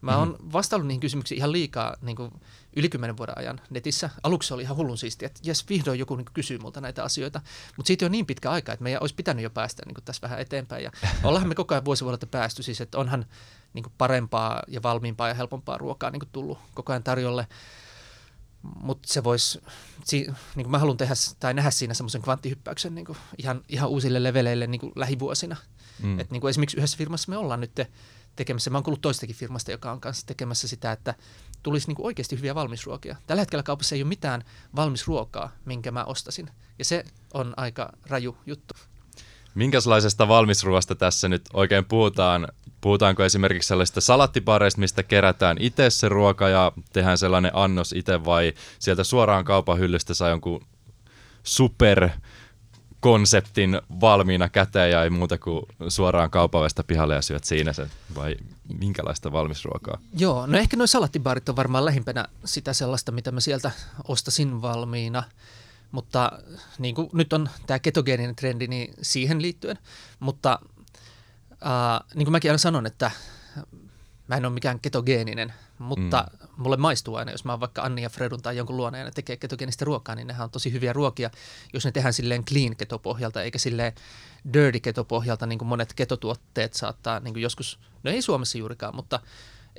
[0.00, 0.52] mä oon mm.
[0.52, 2.32] vastannut niihin kysymyksiin ihan liikaa niin kuin
[2.76, 4.10] yli kymmenen vuoden ajan netissä.
[4.22, 7.40] Aluksi oli ihan hullun siistiä, että jes, vihdoin joku niin kysyy multa näitä asioita,
[7.76, 10.40] mutta siitä on niin pitkä aika, että meidän olisi pitänyt jo päästä niin tässä vähän
[10.40, 10.84] eteenpäin.
[10.84, 10.90] Ja
[11.24, 13.26] ollaan me koko ajan vuosi vuodelta päästy, siis että onhan
[13.74, 17.46] niin parempaa ja valmiimpaa ja helpompaa ruokaa niin tullut koko ajan tarjolle
[18.62, 19.60] mutta se voisi,
[20.04, 20.16] si,
[20.54, 24.22] niin kuin mä haluan tehdä tai nähdä siinä semmoisen kvanttihyppäyksen niin kuin ihan, ihan uusille
[24.22, 25.56] leveleille niin kuin lähivuosina.
[26.02, 26.20] Mm.
[26.20, 27.80] Et niin kuin esimerkiksi yhdessä firmassa me ollaan nyt
[28.36, 31.14] tekemässä, mä oon kuullut toistakin firmasta, joka on kanssa tekemässä sitä, että
[31.62, 33.16] tulisi niin kuin oikeasti hyviä valmisruokia.
[33.26, 34.44] Tällä hetkellä kaupassa ei ole mitään
[34.76, 36.50] valmisruokaa, minkä mä ostasin.
[36.78, 38.74] Ja se on aika raju juttu.
[39.54, 42.48] Minkälaisesta valmisruoasta tässä nyt oikein puhutaan?
[42.80, 48.52] Puhutaanko esimerkiksi sellaista salattipareista, mistä kerätään itse se ruoka ja tehdään sellainen annos itse vai
[48.78, 50.66] sieltä suoraan kaupan hyllystä saa jonkun
[51.42, 52.08] super
[53.00, 58.36] konseptin valmiina käteen ja ei muuta kuin suoraan kaupavesta pihalle ja syöt siinä se, vai
[58.78, 59.98] minkälaista valmisruokaa?
[60.18, 63.70] Joo, no ehkä noin salattibaarit on varmaan lähimpänä sitä sellaista, mitä mä sieltä
[64.08, 65.22] ostasin valmiina.
[65.92, 66.32] Mutta
[66.78, 69.78] niin kuin nyt on tämä ketogeeninen trendi, niin siihen liittyen.
[70.20, 70.58] Mutta
[71.52, 73.10] äh, niin kuin mäkin aina sanon, että
[74.28, 76.48] mä en ole mikään ketogeeninen, mutta mm.
[76.56, 79.10] mulle maistuu aina, jos mä oon vaikka Anni ja Fredun tai jonkun luona ja ne
[79.10, 81.30] tekee ketogeenistä ruokaa, niin nehän on tosi hyviä ruokia,
[81.72, 83.92] jos ne tehdään silleen clean ketopohjalta, eikä silleen
[84.52, 89.20] dirty ketopohjalta, niin kuin monet ketotuotteet saattaa niin kuin joskus, no ei Suomessa juurikaan, mutta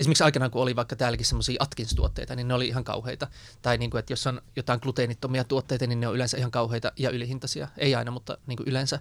[0.02, 3.28] esimerkiksi aikanaan, kun oli vaikka täälläkin semmoisia Atkins-tuotteita, niin ne oli ihan kauheita.
[3.62, 6.92] Tai niin kuin, että jos on jotain gluteenittomia tuotteita, niin ne on yleensä ihan kauheita
[6.98, 7.68] ja ylihintaisia.
[7.78, 9.00] Ei aina, mutta niin kuin yleensä.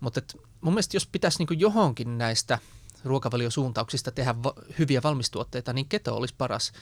[0.00, 0.20] Mutta
[0.60, 2.58] mun mielestä jos pitäisi niin kuin johonkin näistä
[3.04, 6.72] ruokavaliosuuntauksista tehdä va- hyviä valmistuotteita, niin keto olisi paras.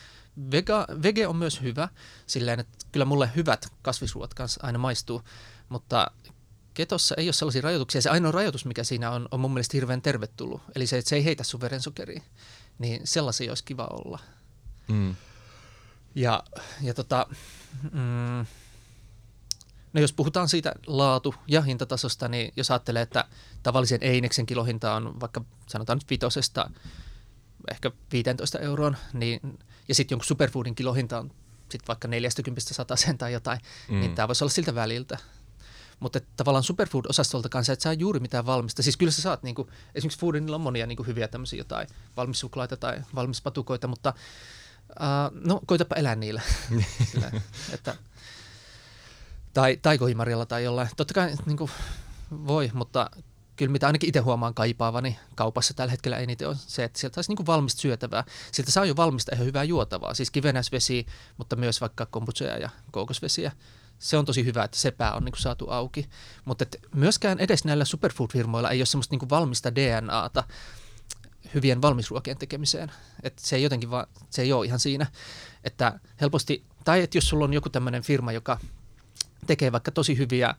[0.51, 1.89] Vega, vege on myös hyvä,
[2.27, 5.23] silleen, että kyllä mulle hyvät kasvisruot kanssa aina maistuu,
[5.69, 6.11] mutta
[6.75, 8.03] ketossa ei ole sellaisia rajoituksia.
[8.03, 10.63] Se ainoa rajoitus, mikä siinä on, on mun mielestä hirveän tervetullut.
[10.75, 12.23] Eli se, että se ei heitä sun verensokeriin
[12.79, 14.19] niin sellaisia olisi kiva olla.
[14.88, 15.14] Mm.
[16.14, 16.43] Ja,
[16.83, 17.27] ja tota,
[17.93, 18.47] mm,
[19.93, 23.25] no jos puhutaan siitä laatu- ja hintatasosta, niin jos ajattelee, että
[23.62, 26.71] tavallisen Eineksen kilohinta on vaikka sanotaan nyt vitosesta
[27.71, 31.31] ehkä 15 euroon, niin, ja sitten jonkun superfoodin kilohinta on
[31.69, 34.01] sitten vaikka 40 100 tai jotain, niin mm.
[34.01, 35.19] niin tämä voisi olla siltä väliltä.
[36.01, 38.83] Mutta tavallaan superfood-osastolta kanssa et saa juuri mitään valmista.
[38.83, 41.89] Siis kyllä sä saat, niin kuin, esimerkiksi Foodinilla on monia niin kuin hyviä tämmöisiä jotain
[42.17, 44.15] valmissuklaita tai valmispatukoita, mutta
[44.91, 46.43] uh, no koitapa elää niillä.
[47.13, 47.31] Sillä,
[47.73, 47.97] että,
[49.55, 50.89] tai, tai kohimarjalla tai jollain.
[50.97, 51.71] Totta kai niin kuin,
[52.31, 53.11] voi, mutta
[53.57, 57.35] kyllä mitä ainakin itse huomaan kaipaavani kaupassa tällä hetkellä eniten on se, että sieltä saisi
[57.35, 58.25] niin valmista syötävää.
[58.53, 61.07] Sieltä saa jo valmista ihan hyvää juotavaa, siis kivenäisvesi,
[61.37, 63.53] mutta myös vaikka kombucheja ja kookosvesiä
[63.99, 66.09] se on tosi hyvä, että se pää on niin kuin saatu auki.
[66.45, 70.45] Mutta myöskään edes näillä superfood-firmoilla ei ole semmoista niin kuin valmista DNAta
[71.55, 72.93] hyvien valmisruokien tekemiseen.
[73.23, 75.07] Et se ei jotenkin vaan, se ei ole ihan siinä,
[75.65, 78.61] että helposti, tai että jos sulla on joku tämmöinen firma, joka
[79.47, 80.55] tekee vaikka tosi hyviä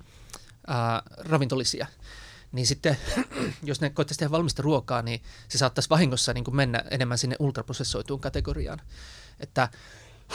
[0.67, 1.87] ää, ravintolisia,
[2.51, 2.97] niin sitten
[3.63, 8.19] jos ne koittaisi tehdä valmista ruokaa, niin se saattaisi vahingossa niin mennä enemmän sinne ultraprosessoituun
[8.19, 8.81] kategoriaan.
[9.39, 9.69] Että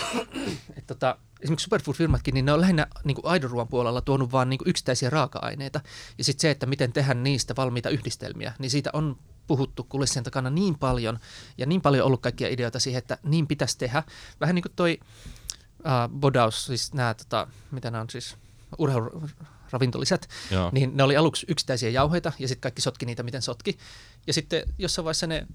[0.78, 4.60] et tota, esimerkiksi superfood-firmatkin, niin ne on lähinnä niin kuin aidonruoan puolella tuonut vain niin
[4.64, 5.80] yksittäisiä raaka-aineita.
[6.18, 10.50] Ja sitten se, että miten tehdä niistä valmiita yhdistelmiä, niin siitä on puhuttu kulissien takana
[10.50, 11.18] niin paljon
[11.58, 14.02] ja niin paljon ollut kaikkia ideoita siihen, että niin pitäisi tehdä.
[14.40, 18.36] Vähän niin kuin toi uh, bodaus, siis nämä, tota, mitä nämä on siis,
[18.78, 20.28] urheiluravintoliset,
[20.72, 23.78] niin ne oli aluksi yksittäisiä jauheita ja sitten kaikki sotki niitä, miten sotki.
[24.26, 25.46] Ja sitten jossain vaiheessa ne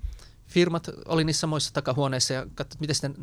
[0.47, 3.15] firmat oli niissä samoissa takahuoneissa ja katsoi, miten sitten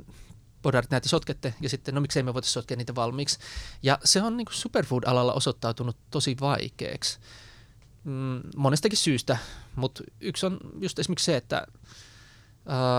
[0.62, 3.38] podarit näitä sotkette, ja sitten no miksei me voitaisiin sotkea niitä valmiiksi.
[3.82, 7.18] Ja se on niin superfood-alalla osoittautunut tosi vaikeaksi.
[8.04, 9.38] mm, monestakin syystä,
[9.76, 11.66] mutta yksi on just esimerkiksi se, että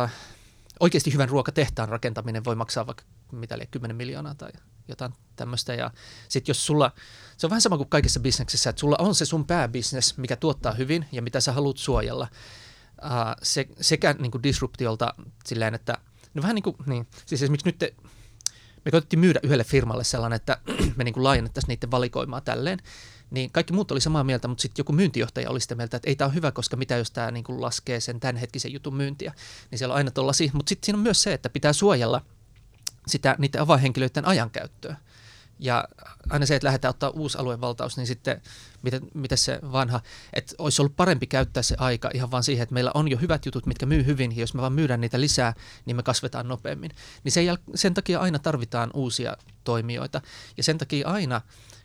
[0.04, 0.14] äh,
[0.80, 4.52] oikeasti hyvän ruokatehtaan rakentaminen voi maksaa vaikka mitä liian 10 miljoonaa tai
[4.88, 5.74] jotain tämmöistä.
[5.74, 5.92] Ja
[6.30, 6.92] sitten jos sulla,
[7.38, 10.72] se on vähän sama kuin kaikissa bisneksissä, että sulla on se sun pääbisnes, mikä tuottaa
[10.72, 12.28] hyvin ja mitä sä haluat suojella.
[13.04, 15.14] Uh, se, sekä niin kuin disruptiolta
[15.46, 15.98] silleen, että
[16.38, 17.94] no vähän niin kuin, niin, siis esimerkiksi nyt te,
[18.86, 20.58] me koitettiin myydä yhdelle firmalle sellainen, että
[20.98, 22.80] me niin laajennettaisiin niiden valikoimaa tälleen,
[23.32, 26.16] niin kaikki muut oli samaa mieltä, mutta sitten joku myyntijohtaja oli sitä mieltä, että ei
[26.16, 29.34] tämä ole hyvä, koska mitä jos tämä niin laskee sen tämänhetkisen jutun myyntiä,
[29.72, 32.22] niin siellä on aina tollaisia, mutta sitten siinä on myös se, että pitää suojella
[33.08, 34.96] sitä niiden avainhenkilöiden ajankäyttöä.
[35.60, 35.88] Ja
[36.30, 38.42] aina se, että lähdetään ottaa uusi aluevaltaus, niin sitten
[38.82, 40.02] miten, miten se vanha,
[40.34, 43.46] että olisi ollut parempi käyttää se aika ihan vaan siihen, että meillä on jo hyvät
[43.46, 45.54] jutut, mitkä myy hyvin, ja jos me vaan myydään niitä lisää,
[45.86, 46.92] niin me kasvetaan nopeammin.
[47.24, 50.22] Niin sen, jäl- sen takia aina tarvitaan uusia toimijoita,
[50.58, 51.42] ja sen takia aina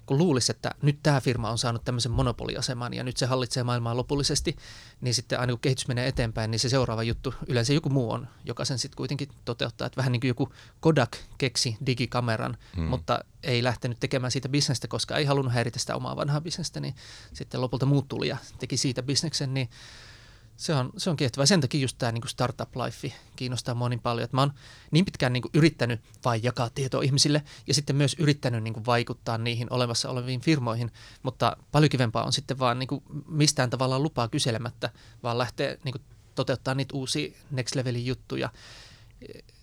[0.06, 3.96] kun luulisi, että nyt tämä firma on saanut tämmöisen monopoliaseman ja nyt se hallitsee maailmaa
[3.96, 4.56] lopullisesti,
[5.00, 8.28] niin sitten aina kun kehitys menee eteenpäin, niin se seuraava juttu, yleensä joku muu on,
[8.44, 9.86] joka sen sitten kuitenkin toteuttaa.
[9.86, 12.84] Että vähän niin kuin joku Kodak keksi digikameran, hmm.
[12.84, 16.94] mutta ei lähtenyt tekemään siitä bisnestä, koska ei halunnut häiritä sitä omaa vanhaa bisnestä, niin
[17.32, 19.70] sitten lopulta muut tuli ja teki siitä bisneksen, niin
[20.56, 21.46] se on, se on kiehtovaa.
[21.46, 24.52] Sen takia just tämä niin startup life kiinnostaa mua niin paljon, että mä oon
[24.90, 28.86] niin pitkään niin kuin yrittänyt vain jakaa tietoa ihmisille ja sitten myös yrittänyt niin kuin
[28.86, 34.02] vaikuttaa niihin olemassa oleviin firmoihin, mutta paljon kivempaa on sitten vaan niin kuin mistään tavallaan
[34.02, 34.90] lupaa kyselemättä,
[35.22, 36.02] vaan lähteä niin kuin
[36.34, 38.50] toteuttaa niitä uusia next levelin juttuja.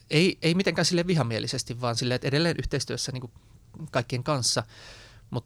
[0.09, 3.31] Ei, ei mitenkään sille vihamielisesti, vaan sille, että edelleen yhteistyössä niin kuin
[3.91, 4.63] kaikkien kanssa.
[5.29, 5.45] Mut,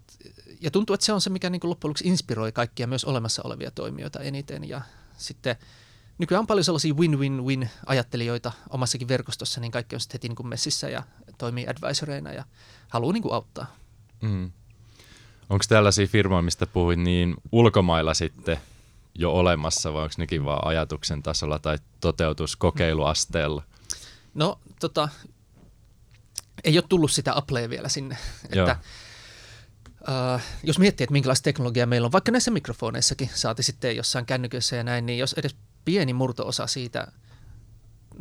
[0.61, 3.41] ja tuntuu, että se on se, mikä niin kuin loppujen lopuksi inspiroi kaikkia myös olemassa
[3.45, 4.81] olevia toimijoita eniten ja
[5.17, 5.55] sitten
[6.17, 10.47] nykyään on paljon sellaisia win-win-win ajattelijoita omassakin verkostossa, niin kaikki on sitten heti niin kuin
[10.47, 11.03] messissä ja
[11.37, 12.43] toimii advisoreina ja
[12.89, 13.75] haluaa niin kuin auttaa.
[14.21, 14.51] Mm.
[15.49, 18.57] Onko tällaisia firmoja, mistä puhuit, niin ulkomailla sitten
[19.15, 23.63] jo olemassa vai onko nekin vaan ajatuksen tasolla tai toteutuskokeiluasteella?
[24.33, 25.09] No tota,
[26.63, 28.17] ei ole tullut sitä Applea vielä sinne.
[28.43, 28.75] Että,
[30.07, 34.75] Uh, jos miettii, että minkälaista teknologiaa meillä on, vaikka näissä mikrofoneissakin, saati sitten jossain kännykössä
[34.75, 37.07] ja näin, niin jos edes pieni murtoosa siitä,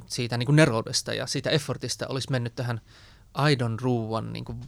[0.06, 2.80] siitä niin kuin neroudesta ja siitä effortista olisi mennyt tähän
[3.34, 4.60] aidon ruuan niin kuin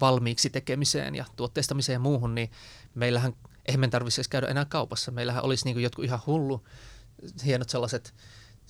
[0.00, 2.50] valmiiksi tekemiseen ja tuotteistamiseen ja muuhun, niin
[2.94, 3.32] meillähän,
[3.66, 5.10] eihän me tarvitsisi käydä enää kaupassa.
[5.10, 6.64] Meillähän olisi niin kuin jotkut ihan hullu,
[7.44, 8.14] hienot sellaiset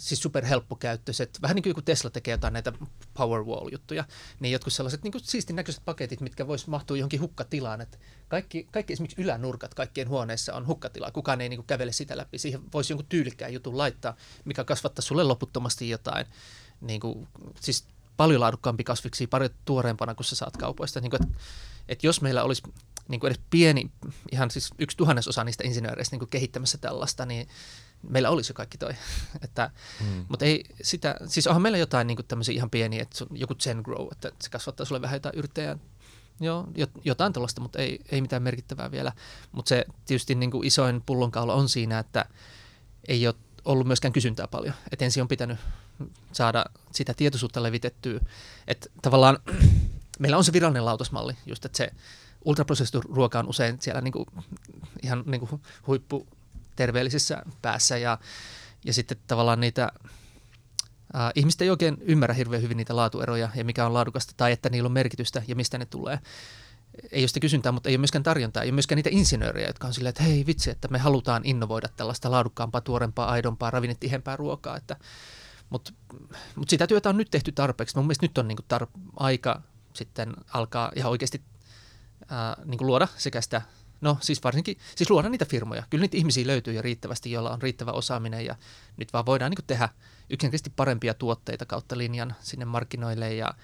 [0.02, 2.72] siis superhelppokäyttöiset, vähän niin kuin Tesla tekee jotain näitä
[3.14, 4.04] Powerwall-juttuja,
[4.40, 7.80] niin jotkut sellaiset niin kuin siistin näköiset paketit, mitkä vois mahtua johonkin hukkatilaan.
[7.80, 12.16] Että kaikki, kaikki esimerkiksi ylänurkat kaikkien huoneissa on hukkatila, kukaan ei niin kuin kävele sitä
[12.16, 12.38] läpi.
[12.38, 16.26] Siihen voisi jonkun tyylikkään jutun laittaa, mikä kasvattaa sulle loputtomasti jotain,
[16.80, 17.28] niin kuin,
[17.60, 17.84] siis
[18.16, 21.00] paljon laadukkaampi kasviksi, paljon tuoreempana kuin sä saat kaupoista.
[21.00, 21.38] Niin kuin, että,
[21.88, 22.62] että jos meillä olisi
[23.08, 23.90] niin kuin edes pieni,
[24.32, 27.48] ihan siis yksi tuhannesosa niistä insinööreistä niin kehittämässä tällaista, niin
[28.08, 28.94] meillä olisi jo kaikki toi.
[29.44, 30.24] että, mm.
[30.28, 34.06] Mutta ei sitä, siis onhan meillä jotain niin tämmöisiä ihan pieniä, että joku Zen Grow,
[34.12, 35.78] että se kasvattaa sulle vähän jotain yrttejä,
[36.40, 36.68] Joo,
[37.04, 39.12] jotain tällaista, mutta ei, ei mitään merkittävää vielä.
[39.52, 42.24] Mutta se tietysti niin kuin isoin pullonkaula on siinä, että
[43.08, 43.34] ei ole
[43.64, 44.74] ollut myöskään kysyntää paljon.
[44.92, 45.58] Et ensin on pitänyt
[46.32, 48.20] saada sitä tietoisuutta levitettyä.
[48.66, 49.38] Että tavallaan
[50.18, 51.90] meillä on se virallinen lautasmalli, just että se
[52.44, 54.26] ultraprosessoitu ruoka on usein siellä niin kuin,
[55.02, 56.26] ihan niin kuin huippu
[56.76, 58.18] terveellisessä päässä ja,
[58.84, 59.92] ja sitten tavallaan niitä
[61.14, 64.70] Uh, ihmiset ei oikein ymmärrä hirveän hyvin niitä laatueroja ja mikä on laadukasta tai että
[64.70, 66.18] niillä on merkitystä ja mistä ne tulee.
[67.10, 68.62] Ei ole sitä kysyntää, mutta ei ole myöskään tarjontaa.
[68.62, 71.88] Ei ole myöskään niitä insinöörejä, jotka on silleen, että hei vitsi, että me halutaan innovoida
[71.96, 74.76] tällaista laadukkaampaa, tuorempaa, aidompaa, ravinnetihempää ruokaa.
[74.76, 74.96] Että,
[75.70, 75.92] mutta,
[76.56, 77.96] mutta sitä työtä on nyt tehty tarpeeksi.
[77.96, 81.42] Mun mielestä nyt on niin kuin tar- aika sitten alkaa ihan oikeasti
[82.22, 83.62] uh, niin kuin luoda sekä sitä
[84.02, 85.82] No siis varsinkin, siis luoda niitä firmoja.
[85.90, 88.56] Kyllä niitä ihmisiä löytyy jo riittävästi, joilla on riittävä osaaminen ja
[88.96, 89.88] nyt vaan voidaan niin tehdä
[90.30, 93.34] yksinkertaisesti parempia tuotteita kautta linjan sinne markkinoille.
[93.34, 93.54] Ja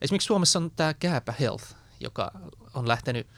[0.00, 1.64] esimerkiksi Suomessa on tämä Kääpä Health,
[2.00, 2.32] joka
[2.74, 3.26] on lähtenyt–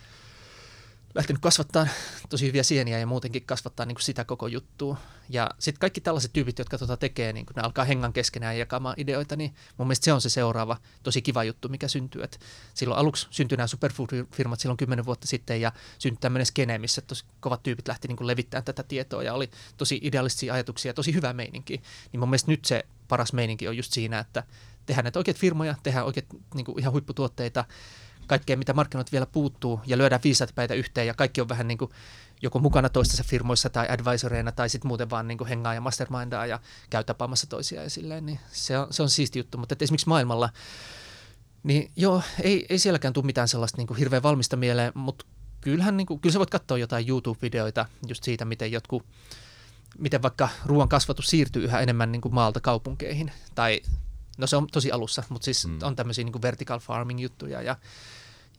[1.14, 1.86] lähtenyt kasvattaa
[2.28, 4.96] tosi hyviä sieniä ja muutenkin kasvattaa niin kuin sitä koko juttua.
[5.28, 8.58] Ja sitten kaikki tällaiset tyypit, jotka tuota tekee, niin kun ne alkaa hengan keskenään ja
[8.58, 12.22] jakamaan ideoita, niin mun mielestä se on se seuraava tosi kiva juttu, mikä syntyy.
[12.22, 12.40] Et
[12.74, 17.24] silloin aluksi syntyi nämä superfood-firmat silloin kymmenen vuotta sitten ja syntyi tämmöinen skene, missä tosi
[17.40, 21.32] kovat tyypit lähti niin levittämään tätä tietoa ja oli tosi idealistisia ajatuksia ja tosi hyvä
[21.32, 21.82] meininki.
[22.12, 24.42] Niin mun mielestä nyt se paras meininki on just siinä, että
[24.86, 27.64] tehdään näitä oikeat firmoja, tehdään oikeat niin ihan huipputuotteita,
[28.30, 31.78] kaikkea, mitä markkinoilta vielä puuttuu, ja lyödään viisaat päitä yhteen, ja kaikki on vähän niin
[31.78, 31.90] kuin
[32.42, 36.46] joko mukana toistensa firmoissa tai advisoreina, tai sitten muuten vaan niin kuin hengaa ja mastermindaa
[36.46, 39.58] ja käy tapaamassa toisiaan ja silleen, niin se on, se on siisti juttu.
[39.58, 40.50] Mutta esimerkiksi maailmalla,
[41.62, 45.26] niin joo, ei, ei sielläkään tule mitään sellaista niin kuin hirveän valmista mieleen, mutta
[45.60, 49.06] kyllähän niin kuin, kyllä sä voit katsoa jotain YouTube-videoita just siitä, miten jotkut,
[49.98, 53.32] miten vaikka ruoan kasvatus siirtyy yhä enemmän niin kuin maalta kaupunkeihin.
[53.54, 53.80] Tai,
[54.38, 55.78] no se on tosi alussa, mutta siis mm.
[55.82, 57.76] on tämmöisiä niin kuin vertical farming juttuja ja,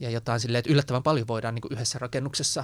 [0.02, 2.64] ja jotain silleen, että yllättävän paljon voidaan niin kuin yhdessä rakennuksessa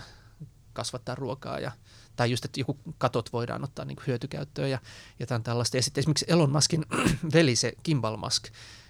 [0.73, 1.71] kasvattaa ruokaa ja,
[2.15, 4.79] tai just, että joku katot voidaan ottaa niin kuin hyötykäyttöön ja
[5.19, 5.77] jotain tällaista.
[5.77, 6.85] Ja sitten esimerkiksi Elon Muskin
[7.33, 8.47] veli, se Kimball Musk,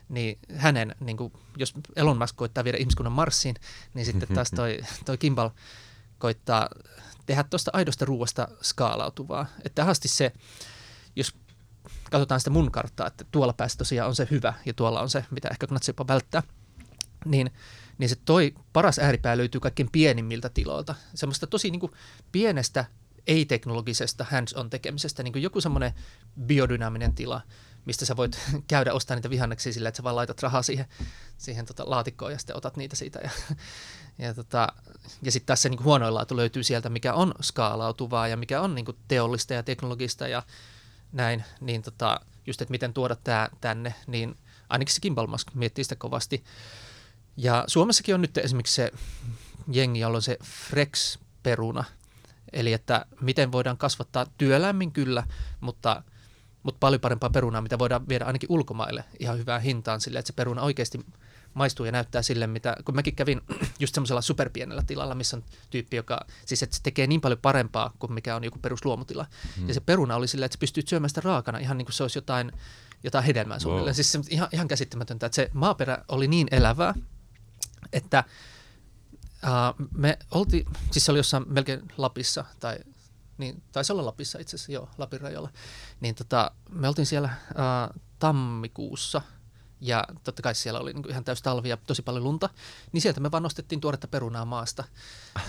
[0.10, 3.56] niin hänen, niin kuin, jos Elon Musk koittaa viedä ihmiskunnan Marsiin,
[3.94, 5.50] niin sitten taas toi, toi Kimball
[6.18, 6.70] koittaa
[7.26, 9.46] tehdä tuosta aidosta ruoasta skaalautuvaa.
[9.66, 10.32] Että asti se,
[11.16, 11.36] jos
[12.12, 15.26] katsotaan sitä mun karttaa, että tuolla päässä tosiaan on se hyvä ja tuolla on se,
[15.32, 16.44] mitä ehkä kannattaa jopa välttää,
[17.26, 17.52] niin,
[17.98, 20.96] niin se toi paras ääripää löytyy kaikkein pienimmiltä tiloilta.
[21.16, 21.92] Semmoista tosi niin kuin
[22.32, 22.86] pienestä
[23.28, 25.94] ei-teknologisesta hands-on tekemisestä, niin kuin joku semmoinen
[26.46, 27.42] biodynaaminen tila,
[27.86, 30.86] mistä sä voit käydä ostaa niitä vihanneksia sillä, että sä vaan laitat rahaa siihen,
[31.38, 33.20] siihen tota laatikkoon ja sitten otat niitä siitä.
[33.24, 33.30] Ja,
[34.26, 34.68] ja, tota,
[35.22, 38.76] ja sitten taas se niin huonoin laatu löytyy sieltä, mikä on skaalautuvaa ja mikä on
[38.76, 40.44] niin kuin teollista ja teknologista ja
[41.12, 44.36] näin, niin tota, just, että miten tuoda tämä tänne, niin
[44.70, 46.44] ainakin se Kimball Musk miettii sitä kovasti.
[47.38, 48.92] Ja Suomessakin on nyt esimerkiksi se
[49.72, 51.84] jengi, jolla on se Frex-peruna,
[52.54, 55.24] eli että miten voidaan kasvattaa työlämmin kyllä,
[55.62, 56.04] mutta–
[56.68, 60.34] mutta paljon parempaa perunaa, mitä voidaan viedä ainakin ulkomaille ihan hyvään hintaan sille, että se
[60.34, 61.00] peruna oikeasti
[61.54, 63.42] maistuu ja näyttää sille, mitä, kun mäkin kävin
[63.80, 67.94] just semmoisella superpienellä tilalla, missä on tyyppi, joka, siis että se tekee niin paljon parempaa
[68.00, 69.26] kuin mikä on joku perusluomutila.
[69.58, 69.68] Hmm.
[69.68, 72.04] Ja se peruna oli silleen, että se pystyy syömään sitä raakana ihan niin kuin se
[72.04, 72.52] olisi jotain,
[73.04, 73.94] jotain hedelmää suunnilleen.
[73.94, 73.96] Wow.
[73.96, 76.94] Siis se, ihan, ihan käsittämätöntä, että se maaperä oli niin elävää,
[77.94, 78.24] että
[79.44, 82.78] uh, me oltiin, siis se oli jossain melkein Lapissa tai
[83.38, 85.50] niin taisi olla Lapissa itse asiassa, joo, Lapin rajalla,
[86.02, 89.22] niin tota, me oltiin siellä ää, tammikuussa
[89.82, 92.50] ja totta kai siellä oli niin ihan täys talvi ja tosi paljon lunta,
[92.92, 94.84] niin sieltä me vaan nostettiin tuoretta perunaa maasta.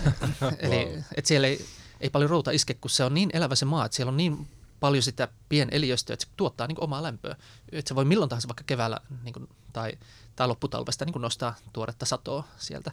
[0.59, 0.99] Eli wow.
[1.15, 1.65] et siellä ei,
[2.01, 4.47] ei paljon routa iske, kun se on niin elävä se maa, että siellä on niin
[4.79, 7.35] paljon sitä pieneliöstöä, että se tuottaa niin omaa lämpöä.
[7.71, 9.93] Että se voi milloin tahansa vaikka keväällä niin kuin, tai,
[10.39, 12.91] tai lopputalvesta niin nostaa tuoretta satoa sieltä.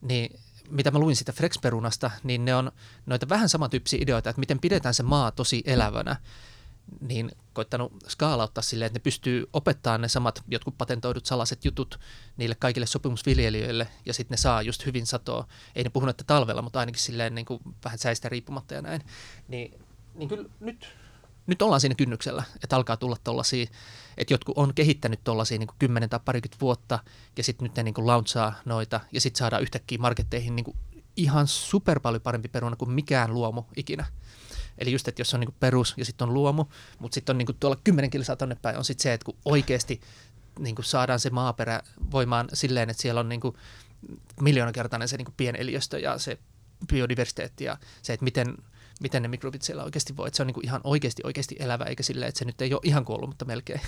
[0.00, 2.72] Niin mitä mä luin sitä Frex-perunasta, niin ne on
[3.06, 6.16] noita vähän samantyyppisiä ideoita, että miten pidetään se maa tosi elävänä,
[7.00, 12.00] niin koittanut skaalauttaa silleen, että ne pystyy opettamaan ne samat jotkut patentoidut salaiset jutut
[12.36, 15.48] niille kaikille sopimusviljelijöille, ja sitten ne saa just hyvin satoa.
[15.74, 19.02] Ei ne puhunut, että talvella, mutta ainakin silleen niin kuin vähän säistä riippumatta ja näin.
[19.48, 19.80] Niin,
[20.14, 20.88] niin kyllä nyt
[21.46, 23.66] nyt ollaan siinä kynnyksellä, että alkaa tulla tuollaisia,
[24.16, 26.98] että jotkut on kehittänyt tuollaisia niin 10 tai parikymmentä vuotta,
[27.36, 30.76] ja sitten nyt ne niin kuin launchaa noita, ja sitten saadaan yhtäkkiä marketteihin niin kuin
[31.16, 34.06] ihan super paljon parempi peruna kuin mikään luomu ikinä.
[34.78, 36.64] Eli just, että jos on niin kuin perus ja sitten on luomu,
[36.98, 39.36] mutta sitten on niin kuin tuolla 10 kilsaa tonne päin, on sitten se, että kun
[39.44, 40.00] oikeasti
[40.58, 43.56] niin kuin saadaan se maaperä voimaan silleen, että siellä on niin kuin
[44.40, 46.38] miljoonakertainen se niin kuin pieneliöstö ja se
[46.92, 48.54] biodiversiteetti ja se, että miten–
[49.00, 50.26] miten ne mikrobit siellä oikeasti voi.
[50.26, 52.74] Että se on niin kuin ihan oikeasti, oikeasti elävä, eikä silleen, että se nyt ei
[52.74, 53.80] ole ihan kuollut, mutta melkein.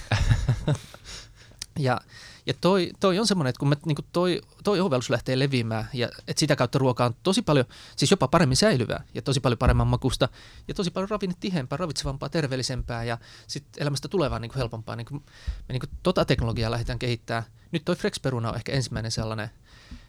[1.79, 2.01] ja
[2.49, 5.89] ja toi, toi on semmoinen, että kun me, niin kuin toi, toi ovellus lähtee leviämään
[5.93, 7.67] ja että sitä kautta ruoka on tosi paljon,
[7.97, 10.29] siis jopa paremmin säilyvää ja tosi paljon paremman makusta
[10.69, 14.97] ja tosi paljon ravinnetihempää, ravitsevampaa, terveellisempää ja sitten elämästä tulevaa niin kuin helpompaa.
[14.97, 15.23] Niin kuin,
[15.69, 17.45] me niin kuin tota teknologiaa lähdetään kehittämään.
[17.73, 19.51] Nyt toi Frex-peruna on ehkä ensimmäinen sellainen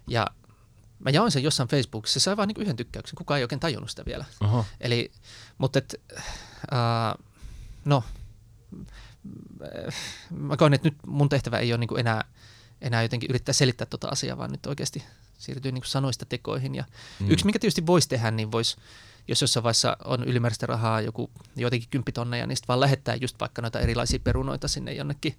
[0.08, 0.28] ja
[1.00, 3.90] mä jaoin sen jossain Facebookissa, se sai vain niin yhden tykkäyksen, kukaan ei oikein tajunnut
[3.90, 4.26] sitä vielä.
[4.42, 4.66] Oho.
[4.82, 5.12] Eli,
[5.58, 6.02] mutta et,
[6.72, 7.26] uh,
[7.86, 8.04] no,
[10.32, 12.24] mä koen, että nyt mun tehtävä ei ole niin enää,
[12.82, 15.04] enää jotenkin yrittää selittää tuota asiaa, vaan nyt oikeasti
[15.38, 16.76] siirtyy niin sanoista tekoihin.
[16.76, 16.84] Ja
[17.20, 17.30] mm.
[17.30, 18.78] Yksi, mikä tietysti voisi tehdä, niin voisi,
[19.28, 23.62] jos jossain vaiheessa on ylimääräistä rahaa joku jotenkin kymppitonneja, niin sitten vaan lähettää just vaikka
[23.62, 25.36] noita erilaisia perunoita sinne jonnekin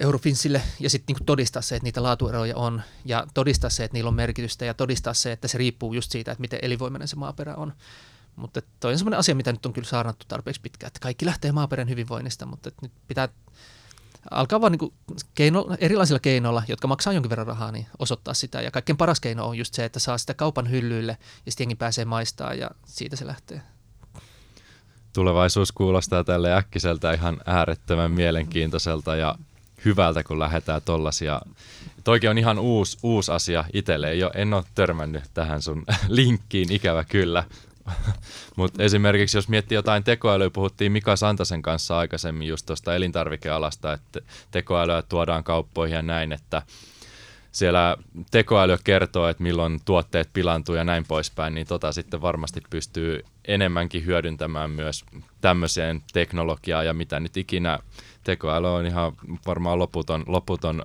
[0.00, 4.08] Eurofinsille ja sitten niinku todistaa se, että niitä laatueroja on ja todistaa se, että niillä
[4.08, 7.54] on merkitystä ja todistaa se, että se riippuu just siitä, että miten elinvoimainen se maaperä
[7.54, 7.72] on.
[8.36, 11.52] Mutta toi on semmoinen asia, mitä nyt on kyllä saarnattu tarpeeksi pitkään, että kaikki lähtee
[11.52, 13.28] maaperän hyvinvoinnista, mutta nyt pitää
[14.30, 14.92] alkaa vaan niin
[15.34, 18.60] keino, erilaisilla keinoilla, jotka maksaa jonkin verran rahaa, niin osoittaa sitä.
[18.60, 22.04] Ja kaikkein paras keino on just se, että saa sitä kaupan hyllyille ja sitten pääsee
[22.04, 23.62] maistaa ja siitä se lähtee.
[25.12, 29.34] Tulevaisuus kuulostaa tälle äkkiseltä ihan äärettömän mielenkiintoiselta ja
[29.84, 31.40] hyvältä, kun lähdetään tollasia.
[32.04, 34.24] Toikin on ihan uusi, uusi asia itselle.
[34.24, 37.44] Ole, en ole törmännyt tähän sun linkkiin, ikävä kyllä.
[38.56, 44.20] Mutta esimerkiksi jos miettii jotain tekoälyä, puhuttiin Mika Santasen kanssa aikaisemmin just tuosta elintarvikealasta, että
[44.50, 46.62] tekoälyä tuodaan kauppoihin ja näin, että
[47.52, 47.96] siellä
[48.30, 54.06] tekoäly kertoo, että milloin tuotteet pilantuu ja näin poispäin, niin tota sitten varmasti pystyy enemmänkin
[54.06, 55.04] hyödyntämään myös
[55.40, 57.78] tämmöiseen teknologiaan ja mitä nyt ikinä
[58.24, 59.12] tekoäly on ihan
[59.46, 60.82] varmaan loputon, loputon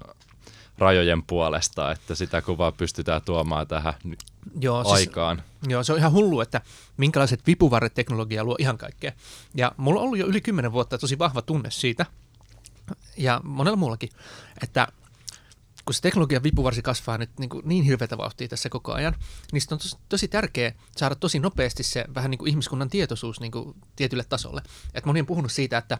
[0.77, 3.93] rajojen puolesta, että sitä kuvaa pystytään tuomaan tähän
[4.59, 5.43] Joo, siis, aikaan.
[5.67, 6.61] Joo, se on ihan hullu, että
[6.97, 9.11] minkälaiset vipuvarret teknologia luo ihan kaikkea.
[9.55, 12.05] Ja mulla on ollut jo yli kymmenen vuotta tosi vahva tunne siitä,
[13.17, 14.09] ja monella muullakin,
[14.63, 14.87] että
[15.85, 19.15] kun se teknologian vipuvarsi kasvaa nyt niin, kuin niin hirveätä vauhtia tässä koko ajan,
[19.51, 23.51] niin on tosi, tosi tärkeää saada tosi nopeasti se vähän niin kuin ihmiskunnan tietoisuus niin
[23.51, 24.61] kuin tietylle tasolle.
[24.93, 25.97] Et moni on puhunut siitä, että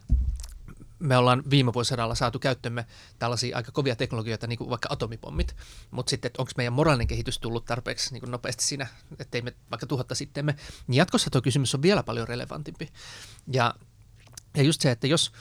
[1.00, 2.86] me ollaan viime vuosisadalla saatu käyttömme
[3.20, 5.56] tällaisia aika kovia teknologioita, niin kuin vaikka atomipommit,
[5.92, 8.88] mutta sitten, että onko meidän moraalinen kehitys tullut tarpeeksi niin kuin nopeasti siinä,
[9.20, 10.56] ettei me vaikka tuhatta sitten me,
[10.88, 12.90] niin jatkossa tuo kysymys on vielä paljon relevantimpi.
[13.54, 13.74] Ja,
[14.58, 15.32] ja just se, että jos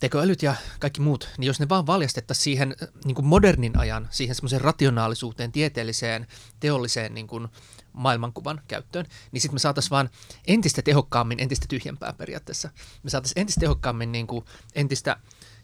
[0.00, 4.34] tekoälyt ja kaikki muut, niin jos ne vaan valjastettaisiin siihen niin kuin modernin ajan, siihen
[4.34, 6.26] semmoiseen rationaalisuuteen, tieteelliseen,
[6.60, 7.48] teolliseen niin kuin
[7.92, 10.10] maailmankuvan käyttöön, niin sitten me saataisiin vaan
[10.46, 12.70] entistä tehokkaammin, entistä tyhjempää periaatteessa.
[13.02, 15.16] Me saataisiin entistä tehokkaammin niin kuin entistä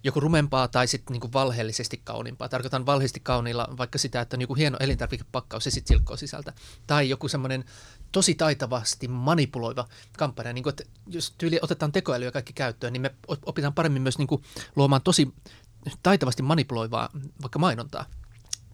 [0.04, 2.48] joko rumempaa tai sitten niin valheellisesti kauniimpaa.
[2.48, 6.52] Tarkoitan valheellisesti kauniilla vaikka sitä, että on joku hieno elintarvikepakkaus ja sitten silkkoa sisältä.
[6.86, 7.64] Tai joku semmoinen
[8.12, 10.52] tosi taitavasti manipuloiva kampanja.
[10.52, 13.14] Niin kuin, että jos tyyli otetaan tekoäly ja kaikki käyttöön, niin me
[13.46, 14.42] opitaan paremmin myös niin kuin
[14.76, 15.34] luomaan tosi
[16.02, 17.08] taitavasti manipuloivaa
[17.42, 18.04] vaikka mainontaa.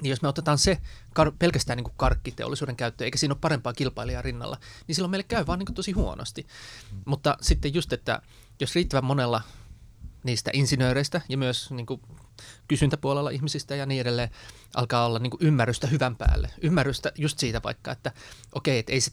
[0.02, 0.78] Niin jos me otetaan se
[1.20, 5.24] kar- pelkästään niin kuin karkkiteollisuuden käyttöön, eikä siinä ole parempaa kilpailijaa rinnalla, niin silloin meille
[5.28, 6.46] käy vaan niin kuin tosi huonosti.
[6.92, 7.02] Mm.
[7.04, 8.22] Mutta sitten just, että
[8.60, 9.42] jos riittävän monella
[10.24, 12.00] niistä insinööreistä ja myös niin kuin
[12.68, 14.30] kysyntäpuolella ihmisistä ja niin edelleen
[14.74, 16.50] alkaa olla niin kuin ymmärrystä hyvän päälle.
[16.62, 18.12] Ymmärrystä just siitä vaikka, että
[18.54, 19.12] okei, että ei se,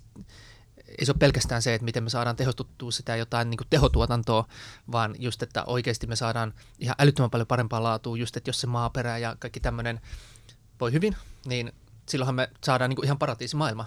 [0.99, 4.47] ei se ole pelkästään se, että miten me saadaan tehostettua sitä jotain niin tehotuotantoa,
[4.91, 8.67] vaan just, että oikeasti me saadaan ihan älyttömän paljon parempaa laatua, just, että jos se
[8.67, 10.01] maaperä ja kaikki tämmöinen
[10.81, 11.15] voi hyvin,
[11.45, 11.71] niin
[12.09, 13.85] silloinhan me saadaan niin kuin ihan paratiisimaailma.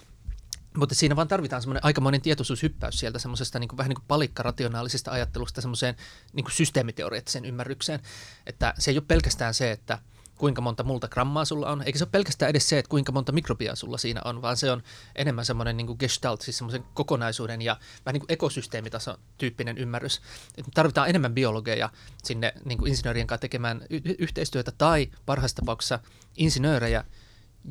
[0.77, 5.61] Mutta siinä vaan tarvitaan semmoinen aikamoinen tietoisuushyppäys sieltä semmoisesta niin vähän niin kuin palikkarationaalisesta ajattelusta
[5.61, 5.97] semmoiseen
[6.33, 8.01] niin kuin systeemiteoreettiseen ymmärrykseen.
[8.47, 9.99] Että se ei ole pelkästään se, että
[10.39, 13.33] kuinka monta multa grammaa sulla on, eikä se ole pelkästään edes se, että kuinka monta
[13.33, 14.83] mikrobia sulla siinä on, vaan se on
[15.17, 17.77] enemmän semmoinen niin gestalt, siis semmoisen kokonaisuuden ja
[18.07, 20.21] vähän niin kuin ekosysteemitason tyyppinen ymmärrys.
[20.57, 21.91] Et tarvitaan enemmän biologeja
[22.25, 25.99] sinne niin kuin insinöörien kanssa tekemään y- yhteistyötä tai parhaassa tapauksessa
[26.37, 27.05] insinöörejä,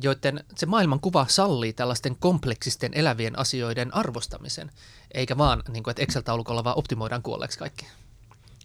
[0.02, 4.70] joiden se maailmankuva sallii tällaisten kompleksisten elävien asioiden arvostamisen,
[5.14, 7.86] eikä vaan, niin kuin, että Excel-taulukolla vaan optimoidaan kuolleeksi kaikki.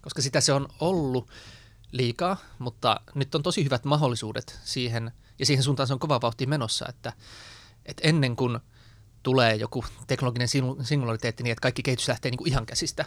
[0.02, 1.28] Koska sitä se on ollut
[1.92, 6.46] liikaa, mutta nyt on tosi hyvät mahdollisuudet siihen, ja siihen suuntaan se on kova vauhti
[6.46, 7.12] menossa, että,
[7.86, 8.58] että ennen kuin–
[9.22, 10.48] tulee joku teknologinen
[10.82, 13.04] singulariteetti niin, että kaikki kehitys lähtee niin kuin ihan käsistä.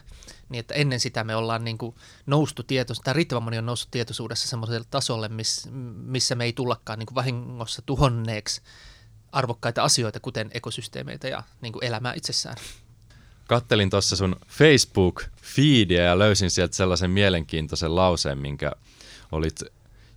[0.50, 3.92] Niin, että ennen sitä me ollaan niin kuin noustu tietoisuudessa, tai riittävän moni on noussut
[3.92, 5.68] tietoisuudessa semmoiselle tasolle, miss,
[6.06, 8.62] missä me ei tullakaan niin kuin vahingossa tuhonneeksi
[9.32, 12.58] arvokkaita asioita, kuten ekosysteemeitä ja niin kuin elämää itsessään.
[13.48, 18.72] Kattelin tuossa sun Facebook-feedia ja löysin sieltä sellaisen mielenkiintoisen lauseen, minkä
[19.32, 19.60] olit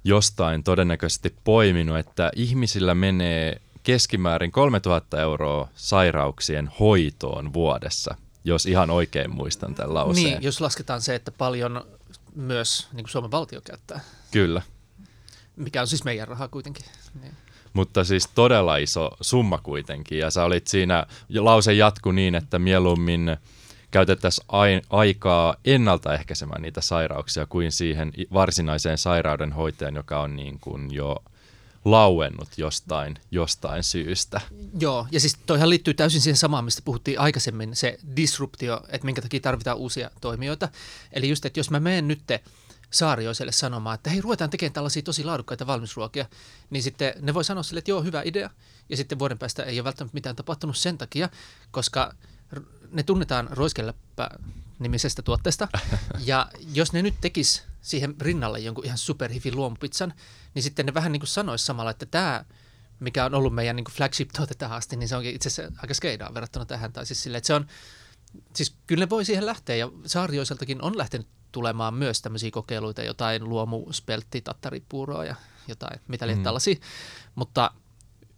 [0.05, 8.15] jostain todennäköisesti poiminut, että ihmisillä menee keskimäärin 3000 euroa sairauksien hoitoon vuodessa,
[8.45, 10.25] jos ihan oikein muistan tämän lauseen.
[10.25, 11.87] Niin, jos lasketaan se, että paljon
[12.35, 14.01] myös niin kuin Suomen valtio käyttää.
[14.31, 14.63] Kyllä.
[15.57, 16.85] Mikä on siis meidän rahaa kuitenkin.
[17.23, 17.33] Niin.
[17.77, 20.19] Mutta siis todella iso summa kuitenkin.
[20.19, 21.07] Ja sä olit siinä,
[21.39, 23.37] lause jatku niin, että mieluummin
[23.91, 31.17] käytettäisiin aikaa ennaltaehkäisemään niitä sairauksia kuin siihen varsinaiseen sairaudenhoitajan, joka on niin kuin jo–
[31.85, 34.41] lauennut jostain, jostain syystä.
[34.81, 39.23] Joo, ja siis toihan liittyy täysin siihen samaan, mistä puhuttiin aikaisemmin, se disruptio, että minkä
[39.23, 40.69] takia tarvitaan uusia toimijoita.
[41.13, 42.21] Eli just, että jos mä menen nyt
[42.91, 46.27] Saarioiselle sanomaan, että hei, ruvetaan tekemään tällaisia tosi laadukkaita valmisruokia,
[46.71, 48.51] niin sitten ne voi sanoa sille, että joo, hyvä idea,
[48.89, 51.29] ja sitten vuoden päästä ei ole välttämättä mitään tapahtunut sen takia,
[51.71, 52.15] koska
[52.91, 54.31] ne tunnetaan roiskelläpä
[54.79, 55.69] nimisestä tuotteesta,
[56.25, 60.15] ja jos ne nyt tekis siihen rinnalle jonkun ihan superhifin luomupizzan,
[60.55, 62.45] niin sitten ne vähän niin kuin sanoisi samalla, että tämä,
[63.01, 66.35] mikä on ollut meidän niin flagship-tuote tähän asti, niin se onkin itse asiassa aika skeidaa
[66.35, 66.93] verrattuna tähän.
[66.93, 67.67] Tai siis sille, että se on,
[68.55, 73.49] siis kyllä ne voi siihen lähteä, ja Saarioiseltakin on lähtenyt tulemaan myös tämmöisiä kokeiluita, jotain
[73.49, 75.35] luomu, speltti, tattaripuuroa ja
[75.69, 76.43] jotain, mitä mm.
[76.43, 76.77] tällaisia,
[77.35, 77.71] mutta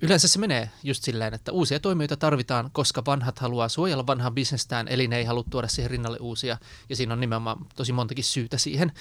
[0.02, 4.88] Yleensä se menee just silleen, että uusia toimijoita tarvitaan, koska vanhat haluaa suojella vanhaa bisnestään,
[4.88, 8.58] eli ne ei halua tuoda siihen rinnalle uusia, ja siinä on nimenomaan tosi montakin syytä
[8.58, 8.92] siihen.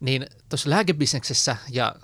[0.00, 1.94] Niin tuossa lääkebisneksessä ja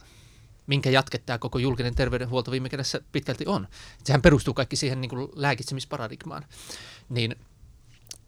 [0.66, 3.68] minkä jatke tämä koko julkinen terveydenhuolto viime kädessä pitkälti on.
[4.04, 6.44] Sehän perustuu kaikki siihen niin kuin lääkitsemisparadigmaan.
[7.08, 7.36] Niin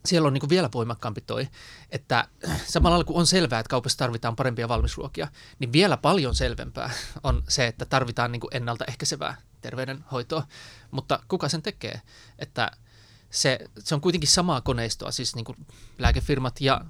[0.05, 1.49] siellä on niin kuin vielä voimakkaampi toi,
[1.91, 2.29] että
[2.65, 5.29] samalla kun on selvää, että kaupassa tarvitaan parempia valmisruokia,
[5.59, 6.91] niin vielä paljon selvempää
[7.23, 10.47] on se, että tarvitaan niin kuin ennaltaehkäisevää terveydenhoitoa,
[10.91, 12.01] mutta kuka sen tekee?
[12.39, 12.71] Että
[13.31, 15.67] se, se on kuitenkin samaa koneistoa, siis niin kuin
[15.99, 16.85] lääkefirmat ja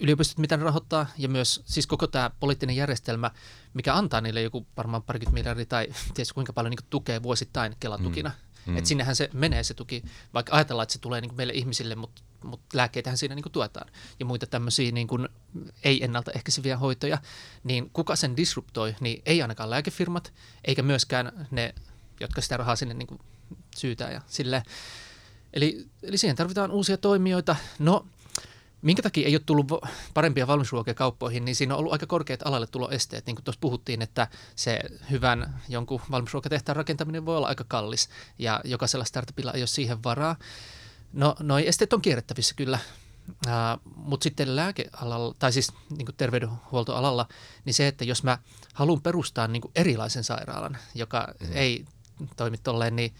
[0.00, 3.30] yliopistot, mitä ne rahoittaa, ja myös siis koko tämä poliittinen järjestelmä,
[3.74, 8.28] mikä antaa niille joku varmaan parikymmentä miljardia tai ties kuinka paljon niin tukea vuosittain Kelatukina.
[8.28, 8.43] Mm.
[8.66, 8.76] Mm.
[8.76, 10.02] Että sinnehän se menee se tuki,
[10.34, 13.52] vaikka ajatellaan, että se tulee niin kuin meille ihmisille, mutta, mutta lääkkeitähän siinä niin kuin
[13.52, 13.90] tuetaan
[14.20, 15.28] ja muita tämmöisiä niin kuin
[15.84, 17.18] ei ennaltaehkäiseviä hoitoja,
[17.64, 20.32] niin kuka sen disruptoi, niin ei ainakaan lääkefirmat,
[20.64, 21.74] eikä myöskään ne,
[22.20, 23.20] jotka sitä rahaa sinne niin kuin
[23.76, 24.62] syytää ja silleen.
[25.52, 27.56] Eli, eli siihen tarvitaan uusia toimijoita.
[27.78, 28.06] No,
[28.84, 29.72] minkä takia ei ole tullut
[30.14, 33.26] parempia valmisruokia kauppoihin, niin siinä on ollut aika korkeat alalle tuloesteet.
[33.26, 34.80] Niin kuin tuossa puhuttiin, että se
[35.10, 38.08] hyvän jonkun valmisruokatehtaan rakentaminen voi olla aika kallis
[38.38, 40.36] ja jokaisella startupilla ei ole siihen varaa.
[41.12, 42.78] No, noi esteet on kierrettävissä kyllä,
[43.46, 47.28] Uh, mutta sitten lääkealalla, tai siis niin kuin terveydenhuoltoalalla,
[47.64, 48.38] niin se, että jos mä
[48.74, 51.48] haluan perustaa niin kuin erilaisen sairaalan, joka mm.
[51.52, 51.84] ei
[52.36, 53.14] toimi tolleen, niin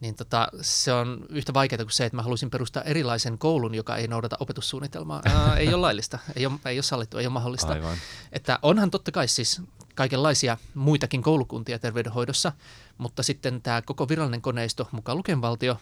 [0.00, 3.96] niin tota, se on yhtä vaikeaa kuin se, että mä haluaisin perustaa erilaisen koulun, joka
[3.96, 5.22] ei noudata opetussuunnitelmaa.
[5.24, 7.72] Ää, ei ole laillista, ei ole, ei ole sallittu, ei ole mahdollista.
[7.72, 7.96] Aivan.
[8.32, 9.62] Että onhan totta kai siis
[9.94, 12.52] kaikenlaisia muitakin koulukuntia terveydenhoidossa,
[12.98, 15.76] mutta sitten tämä koko virallinen koneisto, mukaan lukien valtio,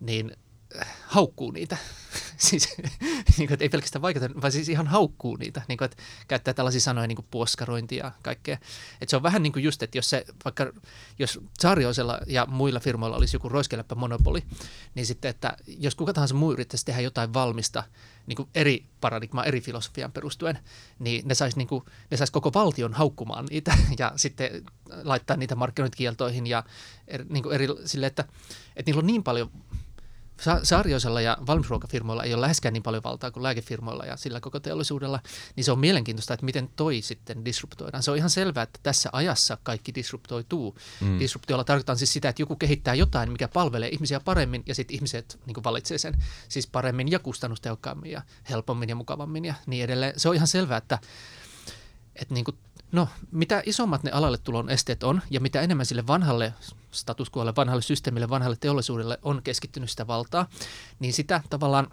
[0.00, 0.36] niin
[1.06, 1.76] haukkuu niitä.
[2.36, 2.68] siis,
[3.38, 5.62] niin kuin, ei pelkästään vaikeita, vaan siis ihan haukkuu niitä.
[5.68, 8.54] Niin kuin, että käyttää tällaisia sanoja niin kuin puoskarointi ja kaikkea.
[9.00, 10.72] Että se on vähän niin kuin just, että jos se vaikka,
[11.18, 14.42] jos Saarioisella ja muilla firmoilla olisi joku roiskeläppä monopoli,
[14.94, 17.84] niin sitten, että jos kuka tahansa muu yrittäisi tehdä jotain valmista,
[18.26, 20.58] niin kuin eri paradigmaa, eri filosofian perustuen,
[20.98, 21.68] niin ne saisi niin
[22.14, 24.64] sais koko valtion haukkumaan niitä ja sitten
[25.02, 26.64] laittaa niitä markkinointikieltoihin ja
[27.08, 28.24] eri, niin kuin eri, sille, että,
[28.76, 29.50] että niillä on niin paljon
[30.40, 34.60] Sa- Saarioisella ja valmisruokafirmoilla ei ole läheskään niin paljon valtaa kuin lääkefirmoilla ja sillä koko
[34.60, 35.20] teollisuudella,
[35.56, 38.02] niin se on mielenkiintoista, että miten toi sitten disruptoidaan.
[38.02, 40.76] Se on ihan selvää, että tässä ajassa kaikki disruptoituu.
[41.00, 41.18] Mm.
[41.18, 45.40] Disruptiolla tarkoitan siis sitä, että joku kehittää jotain, mikä palvelee ihmisiä paremmin ja sitten ihmiset
[45.46, 50.20] niin valitsee sen siis paremmin ja kustannustehokkaammin ja helpommin ja mukavammin ja niin edelleen.
[50.20, 50.98] Se on ihan selvää, että,
[52.16, 52.56] että niin kuin
[52.92, 56.54] No, mitä isommat ne alalle tulon esteet on ja mitä enemmän sille vanhalle
[56.90, 60.46] status quolle, vanhalle systeemille, vanhalle teollisuudelle on keskittynyt sitä valtaa,
[60.98, 61.90] niin sitä tavallaan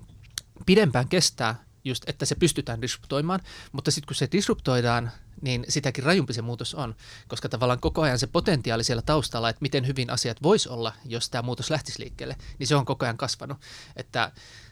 [0.66, 3.40] pidempään kestää just, että se pystytään disruptoimaan,
[3.72, 6.96] mutta sitten kun se disruptoidaan, niin sitäkin rajumpi se muutos on,
[7.28, 11.30] koska tavallaan koko ajan se potentiaali siellä taustalla, että miten hyvin asiat vois olla, jos
[11.30, 13.58] tämä muutos lähtisi liikkeelle, niin se on koko ajan kasvanut.
[13.96, 14.32] Että,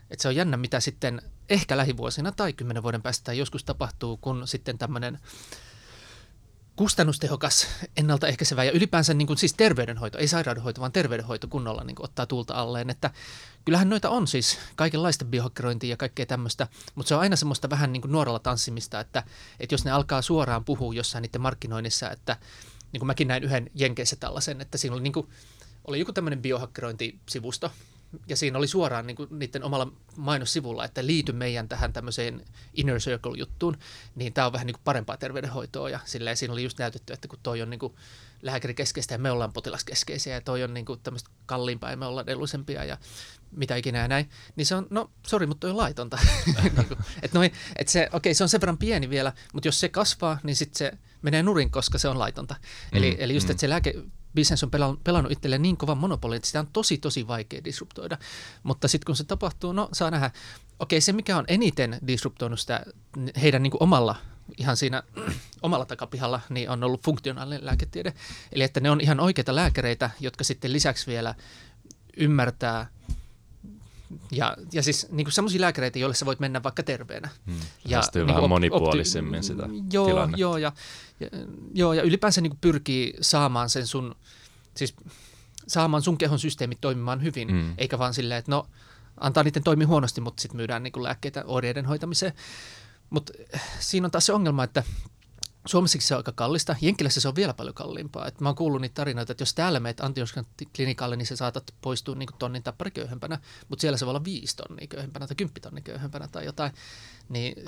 [0.10, 4.18] että se on jännä, mitä sitten ehkä lähivuosina tai kymmenen vuoden päästä tai joskus tapahtuu,
[4.18, 5.20] kun sitten tämmöinen
[6.76, 7.68] kustannustehokas,
[7.98, 12.26] ennaltaehkäisevä ja ylipäänsä niin kuin siis terveydenhoito, ei sairaudenhoito, vaan terveydenhoito kunnolla niin kuin ottaa
[12.26, 12.90] tulta alleen.
[12.90, 13.12] Että
[13.66, 17.94] kyllähän noita on siis kaikenlaista biohakkerointia ja kaikkea tämmöistä, mutta se on aina semmoista vähän
[17.94, 19.24] niin kuin nuoralla tanssimista, että,
[19.60, 22.38] että jos ne alkaa suoraan puhua jossain niiden markkinoinnissa, että
[22.92, 25.28] niin kuin mäkin näin yhden Jenkeissä tällaisen, että siinä oli, niin kuin,
[25.86, 27.72] oli joku tämmöinen biohakkerointisivusto,
[28.34, 33.78] siinä oli suoraan niin kuin niiden omalla mainossivulla, että liity meidän tähän tämmöiseen inner circle-juttuun,
[34.16, 37.28] niin tämä on vähän niin kuin parempaa terveydenhoitoa ja silleen siinä oli just näytetty, että
[37.28, 37.94] kun toi on niin kuin
[38.42, 42.30] lääkärikeskeistä ja me ollaan potilaskeskeisiä ja toi on niin kuin tämmöistä kalliimpaa ja me ollaan
[42.30, 42.98] edullisempia ja
[43.52, 46.20] mitä ikinä ja näin, niin se on, no sori, mutta toi on laitonta.
[46.64, 49.80] niin kuin, et noin, et se, okei, se on sen verran pieni vielä, mutta jos
[49.80, 50.92] se kasvaa, niin sitten se
[51.22, 52.56] menee nurin, koska se on laitonta.
[52.92, 53.52] Eli, mm, eli just, mm.
[53.52, 53.94] että se lääke,
[54.36, 54.72] business on
[55.04, 58.18] pelannut itselleen niin kovan monopolin, että sitä on tosi tosi vaikea disruptoida.
[58.64, 60.32] Mutta sitten kun se tapahtuu, no saa nähdä.
[60.80, 62.86] Okei, se mikä on eniten disruptoinut sitä
[63.42, 64.16] heidän niin kuin omalla
[64.58, 65.04] ihan siinä
[65.62, 68.14] omalla takapihalla, niin on ollut funktionaalinen lääketiede.
[68.52, 71.36] Eli että ne on ihan oikeita lääkäreitä, jotka sitten lisäksi vielä
[72.18, 72.88] ymmärtää
[74.32, 77.30] ja, ja siis niin semmoisia lääkäreitä, joille sä voit mennä vaikka terveenä.
[77.46, 77.60] Hmm.
[77.86, 80.42] Ja niin vähän op- monipuolisemmin opti- sitä joo, tilannetta.
[80.42, 80.72] Joo, ja,
[81.20, 81.30] ja,
[81.74, 84.16] joo, ja ylipäänsä niin pyrkii saamaan sen sun,
[84.78, 84.96] siis
[85.68, 87.74] saamaan sun kehon systeemit toimimaan hyvin, hmm.
[87.78, 88.68] eikä vaan silleen, että no
[89.20, 92.34] antaa niiden toimia huonosti, mutta sitten myydään niin lääkkeitä oireiden hoitamiseen.
[93.10, 94.84] Mutta eh, siinä on taas se ongelma, että
[95.66, 96.76] Suomessakin se on aika kallista.
[96.82, 98.28] Jenkkilässä se on vielä paljon kalliimpaa.
[98.28, 102.16] Et mä oon kuullut niitä tarinoita, että jos täällä meet antioskantiklinikalle, niin se saatat poistua
[102.16, 103.40] niin tonnin tappari köyhempänä,
[103.70, 106.72] mutta siellä se voi olla viisi tonnia köyhempänä tai kymppi tonnia köyhempänä tai jotain.
[107.30, 107.66] Niin,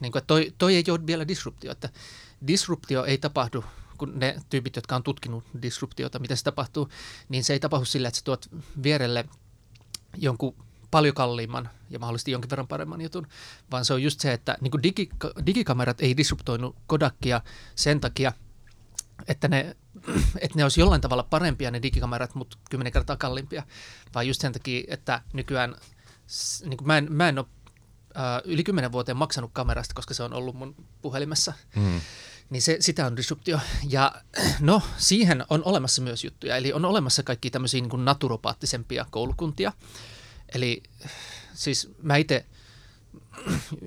[0.00, 1.72] niin kuin, toi, toi ei ole vielä disruptio.
[1.72, 1.88] Että
[2.46, 3.64] disruptio ei tapahdu
[3.98, 6.88] kun ne tyypit, jotka on tutkinut disruptiota, miten se tapahtuu,
[7.28, 8.48] niin se ei tapahdu sillä, että sä tuot
[8.82, 9.24] vierelle
[10.16, 10.54] jonkun
[10.94, 13.26] paljon kalliimman ja mahdollisesti jonkin verran paremman jutun,
[13.70, 15.08] vaan se on just se, että niin digi,
[15.46, 17.40] digikamerat ei disruptoinut Kodakia
[17.74, 18.32] sen takia,
[19.28, 19.76] että ne,
[20.42, 23.62] että ne olisi jollain tavalla parempia ne digikamerat, mutta kymmenen kertaa kalliimpia,
[24.14, 25.76] vaan just sen takia, että nykyään
[26.64, 27.46] niin kuin mä, en, mä en ole
[28.16, 31.52] äh, yli kymmenen vuoteen maksanut kamerasta, koska se on ollut mun puhelimessa.
[31.76, 32.00] Mm.
[32.50, 33.60] Niin se, sitä on disruptio.
[33.88, 34.12] Ja
[34.60, 36.56] no, siihen on olemassa myös juttuja.
[36.56, 39.72] Eli on olemassa kaikki tämmöisiä niin kuin naturopaattisempia koulukuntia,
[40.54, 40.82] Eli
[41.54, 42.46] siis mä itse,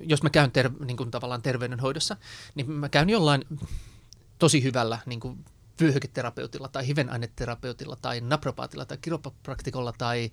[0.02, 2.16] jos mä käyn ter, niin kuin tavallaan terveydenhoidossa,
[2.54, 3.44] niin mä käyn jollain
[4.38, 5.44] tosi hyvällä niin kuin
[5.80, 10.30] vyöhyketerapeutilla tai hivenaineterapeutilla tai napropaatilla tai kiropraktikolla tai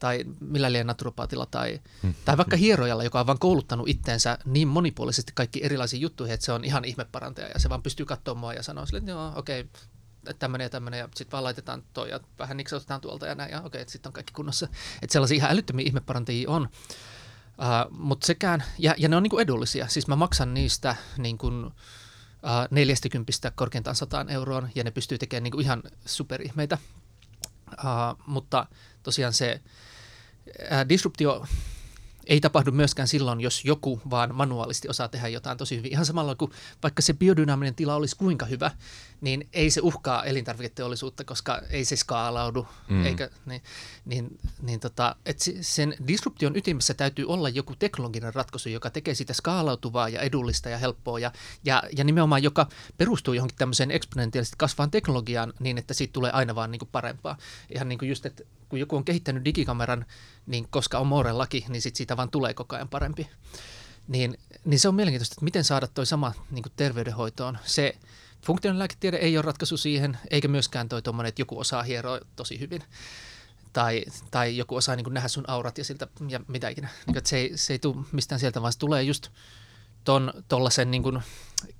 [0.00, 2.14] tai millä liian naturopaatilla tai, hmm.
[2.24, 6.52] tai vaikka hierojalla, joka on vaan kouluttanut itteensä niin monipuolisesti kaikki erilaisiin juttuihin, että se
[6.52, 9.60] on ihan ihmeparantaja ja se vaan pystyy katsomaan mua ja sanoa sille, että joo, okei,
[9.60, 9.82] okay,
[10.38, 13.62] tämmöinen ja tämmöinen ja sitten vaan laitetaan toi ja vähän niksautetaan tuolta ja näin ja
[13.62, 14.68] okei, että sitten on kaikki kunnossa.
[15.02, 16.68] Että sellaisia ihan älyttömiä ihmeparantajia on.
[17.58, 21.64] Uh, mutta sekään, ja, ja ne on niinku edullisia, siis mä maksan niistä niin kuin,
[21.64, 21.72] uh,
[22.70, 26.78] 40 korkeintaan 100 euroon ja ne pystyy tekemään niinku ihan superihmeitä.
[27.72, 28.66] Uh, mutta
[29.02, 29.60] tosiaan se
[30.48, 31.46] uh, disruptio
[32.26, 35.92] ei tapahdu myöskään silloin, jos joku vaan manuaalisti osaa tehdä jotain tosi hyvin.
[35.92, 36.50] Ihan samalla kuin
[36.82, 38.70] vaikka se biodynaaminen tila olisi kuinka hyvä,
[39.20, 42.66] niin ei se uhkaa elintarviketeollisuutta, koska ei se skaalaudu.
[42.88, 43.06] Mm.
[43.06, 43.62] Eikä, niin,
[44.04, 49.32] niin, niin tota, et sen disruption ytimessä täytyy olla joku teknologinen ratkaisu, joka tekee sitä
[49.32, 51.32] skaalautuvaa ja edullista ja helppoa ja,
[51.64, 56.54] ja, ja nimenomaan joka perustuu johonkin tämmöiseen eksponentiaalisesti kasvaan teknologiaan niin, että siitä tulee aina
[56.54, 57.36] vaan niin kuin parempaa.
[57.74, 60.06] Ihan niin kuin just, että kun joku on kehittänyt digikameran,
[60.46, 63.28] niin koska on Mooren laki, niin sit siitä vaan tulee koko ajan parempi.
[64.08, 67.58] Niin, niin se on mielenkiintoista, että miten saada toi sama niin kuin terveydenhoitoon.
[67.64, 67.96] Se
[68.46, 72.82] funktionaalilääketiede ei ole ratkaisu siihen, eikä myöskään toi tuommoinen, että joku osaa hieroa tosi hyvin.
[73.72, 76.88] Tai, tai joku osaa niin nähdä sun aurat ja siltä ja mitä ikinä.
[77.06, 79.28] Niin, se, ei, se ei tule mistään sieltä, vaan se tulee just
[80.04, 81.20] ton tollasen niin kuin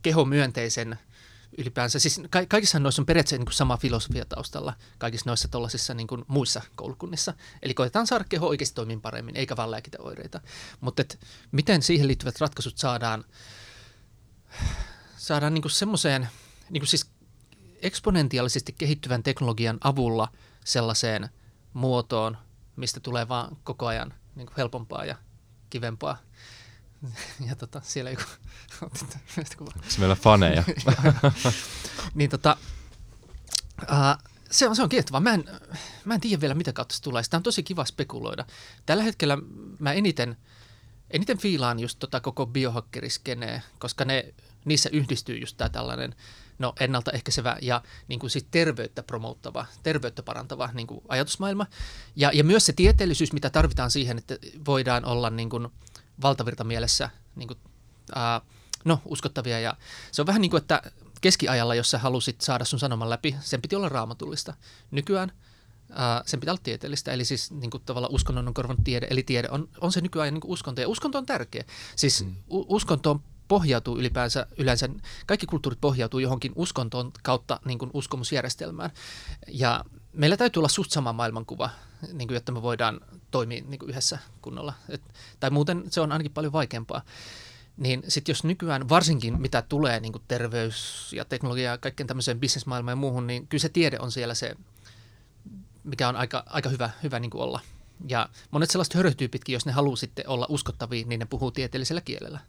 [0.03, 0.99] kehomyönteisen–
[1.59, 6.07] ylipäänsä, siis ka- kaikissa noissa on periaatteessa niin sama filosofia taustalla, kaikissa noissa tuollaisissa niin
[6.07, 7.35] kuin muissa koulukunnissa.
[7.63, 10.41] Eli koetetaan saada keho oikeasti toimimaan paremmin, eikä vaan lääkitä oireita.
[10.81, 11.03] Mutta
[11.53, 13.25] miten siihen liittyvät ratkaisut saadaan,
[15.17, 16.29] saadaan niin semmoiseen,
[16.71, 17.11] niin kuin siis
[17.83, 20.29] eksponentiaalisesti kehittyvän teknologian avulla
[20.65, 21.29] sellaiseen
[21.73, 22.37] muotoon,
[22.77, 25.17] mistä tulee vaan koko ajan niin kuin helpompaa ja
[25.71, 26.19] kivempaa
[27.49, 28.23] ja tota, siellä joku
[28.83, 29.05] otti
[29.61, 30.65] Onko meillä faneja?
[32.15, 32.57] niin tota,
[33.83, 35.21] uh, se on, se on kiehtovaa.
[35.21, 35.45] Mä en,
[36.05, 37.23] mä en tiedä vielä, mitä kautta se tulee.
[37.23, 38.45] Sitä on tosi kiva spekuloida.
[38.87, 39.39] Tällä hetkellä
[39.79, 40.37] mä eniten,
[41.11, 46.15] eniten fiilaan just tota koko biohakkeriskenee, koska ne, niissä yhdistyy just tämä tällainen
[46.61, 51.67] no, ennaltaehkäisevä ja niin kuin sit terveyttä promouttava, terveyttä parantava niin kuin ajatusmaailma.
[52.17, 55.69] Ja, ja myös se tieteellisyys, mitä tarvitaan siihen, että voidaan olla niin kuin,
[56.23, 57.59] valtavirta mielessä niin kuin,
[58.15, 58.41] ää,
[58.85, 59.61] no, uskottavia.
[59.61, 59.77] Ja
[60.13, 60.83] se on vähän niin kuin, että
[61.21, 64.55] keskiajalla, jos sä halusit saada sun sanoman läpi, sen piti olla raamatullista.
[64.91, 65.33] Nykyään
[65.91, 69.23] ää, sen pitää olla tieteellistä, eli siis niin kuin tavallaan uskonnon on korvannut tiede, eli
[69.23, 71.65] tiede on, on se nykyään niin kuin uskonto, ja uskonto on tärkeä.
[71.97, 72.37] Siis mm.
[72.49, 74.89] uskontoon pohjautuu ylipäänsä, yleensä
[75.27, 78.91] kaikki kulttuurit pohjautuu johonkin uskontoon kautta niin kuin uskomusjärjestelmään.
[79.49, 81.71] Ja meillä täytyy olla suht sama maailmankuva,
[82.13, 84.73] niin kuin, jotta me voidaan toimia niin kuin yhdessä kunnolla.
[84.89, 85.03] Et,
[85.41, 87.03] tai muuten se on ainakin paljon vaikeampaa.
[87.77, 92.41] Niin sitten jos nykyään, varsinkin mitä tulee niin kuin terveys ja teknologia ja kaikkeen tämmöiseen
[92.41, 94.55] bisnesmaailmaan ja muuhun, niin kyllä se tiede on siellä se,
[95.85, 97.61] mikä on aika, aika hyvä, hyvä niin kuin olla.
[98.09, 102.41] Ja monet sellaiset hörötyypitkin, jos ne haluaa sitten olla uskottavia, niin ne puhuu tieteellisellä kielellä.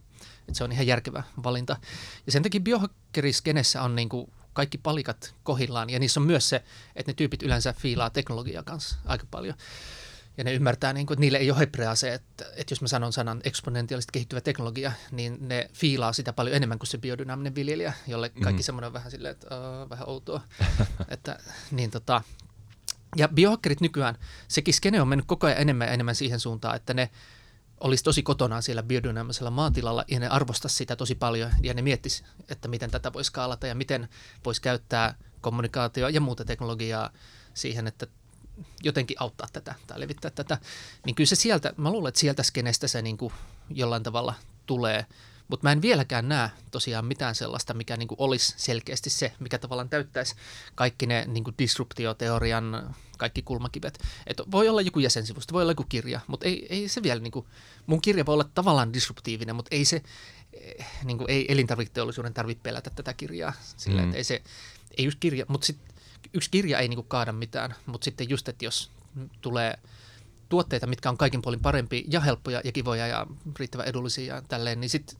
[0.50, 1.78] Et se on ihan järkevä valinta.
[2.26, 6.64] Ja sen takia biohakkeriskenessä on niin kuin kaikki palikat kohillaan, ja niissä on myös se,
[6.96, 9.56] että ne tyypit yleensä fiilaa teknologiaa kanssa aika paljon.
[10.38, 12.88] Ja ne ymmärtää, niin kuin, että niille ei ole hebrea se, että, että jos mä
[12.88, 17.94] sanon sanan eksponentiaalisesti kehittyvä teknologia, niin ne fiilaa sitä paljon enemmän kuin se biodynaaminen viljelijä,
[18.08, 18.62] jolle kaikki mm-hmm.
[18.62, 20.42] semmoinen on vähän silleen, että uh, vähän outoa.
[21.08, 21.40] että,
[21.72, 22.22] niin tota,
[23.16, 24.18] ja biohakkerit nykyään,
[24.48, 27.10] sekin skene on mennyt koko ajan enemmän ja enemmän siihen suuntaan, että ne
[27.82, 32.24] olisi tosi kotona siellä biodynaamisella maatilalla ja ne arvostaisi sitä tosi paljon ja ne miettis,
[32.50, 34.10] että miten tätä voisi skaalata ja miten
[34.46, 37.10] voisi käyttää kommunikaatio ja muuta teknologiaa
[37.54, 38.08] siihen, että
[38.84, 40.58] jotenkin auttaa tätä tai levittää tätä,
[41.06, 43.34] niin kyllä se sieltä, mä luulen, että sieltä skenestä se niin kuin
[43.70, 44.34] jollain tavalla
[44.66, 45.06] tulee,
[45.48, 49.58] mutta mä en vieläkään näe tosiaan mitään sellaista, mikä niin kuin olisi selkeästi se, mikä
[49.58, 50.36] tavallaan täyttäisi
[50.76, 54.00] kaikki ne niin kuin disruptioteorian kaikki kulmakivet.
[54.28, 57.32] Et voi olla joku jäsensivusto, voi olla joku kirja, mutta ei, ei se vielä, niin
[57.32, 57.46] kuin,
[57.86, 60.04] mun kirja voi olla tavallaan disruptiivinen, mutta ei se,
[60.54, 63.54] eh, niin kuin, ei elintarviketeollisuuden tarvitse pelätä tätä kirjaa.
[63.78, 64.14] Sillä, mm.
[64.14, 64.42] ei se,
[64.98, 65.78] ei just kirja, mutta sit,
[66.34, 68.92] yksi kirja ei niin kuin, kaada mitään, mutta sitten just, että jos
[69.42, 69.80] tulee
[70.50, 73.28] tuotteita, mitkä on kaikin puolin parempi ja helppoja ja kivoja ja
[73.60, 75.18] riittävän edullisia ja tälleen, niin sitten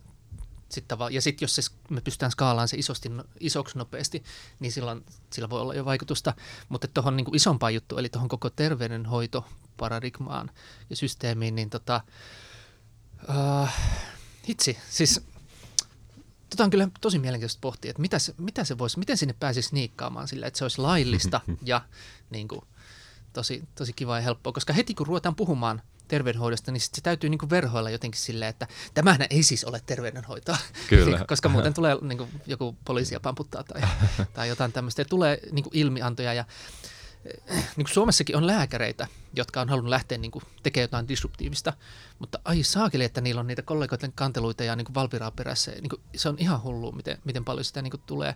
[0.72, 4.24] sit ja sitten jos se, me pystytään skaalaan se isosti, no, isoksi nopeasti,
[4.60, 6.34] niin silloin sillä voi olla jo vaikutusta.
[6.70, 10.52] Mutta tuohon niin isompaan juttu, eli tuohon koko terveydenhoitoparadigmaan
[10.90, 12.02] ja systeemiin, niin tota,
[13.30, 13.70] uh,
[14.50, 15.22] hitsi, siis
[16.50, 19.74] tota on kyllä tosi mielenkiintoista pohtia, että mitä se, mitä se voisi, miten sinne pääsisi
[19.74, 21.82] niikkaamaan sillä, että se olisi laillista ja
[22.30, 22.62] niin kuin,
[23.34, 27.30] tosi, tosi kiva ja helppoa, koska heti kun ruvetaan puhumaan terveydenhoidosta, niin sit se täytyy
[27.30, 30.58] niin kuin verhoilla jotenkin silleen, että tämähän ei siis ole terveydenhoitoa.
[30.90, 31.26] Kyllä.
[31.28, 33.82] Koska muuten tulee niin kuin joku poliisia pamputtaa tai,
[34.34, 35.02] tai jotain tämmöistä.
[35.02, 36.46] Ja tulee niin kuin ilmiantoja ja
[37.26, 41.74] niin kuin Suomessakin on lääkäreitä, jotka on halunnut lähteä niin kuin, tekemään jotain disruptiivista,
[42.20, 45.72] mutta ai saakeli, että niillä on niitä kollegoiden kanteluita ja niin kuin Valviraa perässä.
[45.72, 48.36] Niin kuin, se on ihan hullu, miten, miten paljon sitä niin kuin, tulee.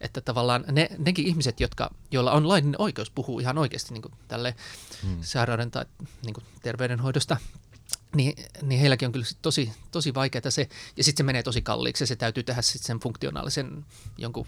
[0.00, 4.14] Että tavallaan ne, nekin ihmiset, jotka, joilla on laillinen oikeus puhua ihan oikeasti niin kuin,
[4.28, 4.54] tälle
[5.02, 5.18] hmm.
[5.20, 5.84] sairauden tai
[6.24, 7.36] niin kuin, terveydenhoidosta,
[8.14, 12.02] niin, niin heilläkin on kyllä tosi, tosi vaikeaa se, ja sitten se menee tosi kalliiksi,
[12.02, 13.84] ja se täytyy tehdä sitten sen funktionaalisen
[14.18, 14.46] jonkun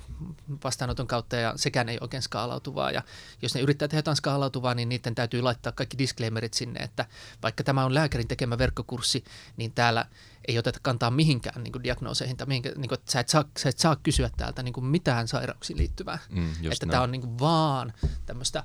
[0.64, 3.02] vastaanoton kautta, ja sekään ei oikein skaalautuvaa, ja
[3.42, 7.06] jos ne yrittää tehdä jotain skaalautuvaa, niin niiden täytyy laittaa kaikki disclaimerit sinne, että
[7.42, 9.24] vaikka tämä on lääkärin tekemä verkkokurssi,
[9.56, 10.06] niin täällä
[10.48, 13.44] ei oteta kantaa mihinkään niin kuin diagnooseihin, tai mihinkään, niin kuin, että sä et, saa,
[13.58, 17.22] sä et saa kysyä täältä niin kuin mitään sairauksiin liittyvää, mm, että tämä on niin
[17.22, 17.92] kuin vaan
[18.26, 18.64] tämmöistä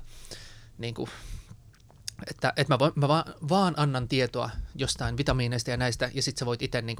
[0.78, 1.10] niin kuin,
[2.30, 6.38] että, että mä, voin, mä vaan, vaan annan tietoa jostain vitamiineista ja näistä, ja sitten
[6.38, 6.96] sä voit itse niin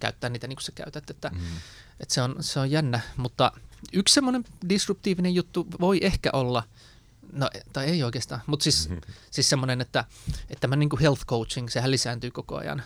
[0.00, 1.10] käyttää niitä niin kuin sä käytät.
[1.10, 1.40] Että, mm.
[2.00, 3.52] että se, on, se on jännä, mutta
[3.92, 6.62] yksi semmoinen disruptiivinen juttu voi ehkä olla,
[7.32, 9.14] no tai ei oikeastaan, mutta siis, mm-hmm.
[9.30, 10.04] siis semmoinen, että,
[10.40, 12.82] että tämä niin health coaching, sehän lisääntyy koko ajan.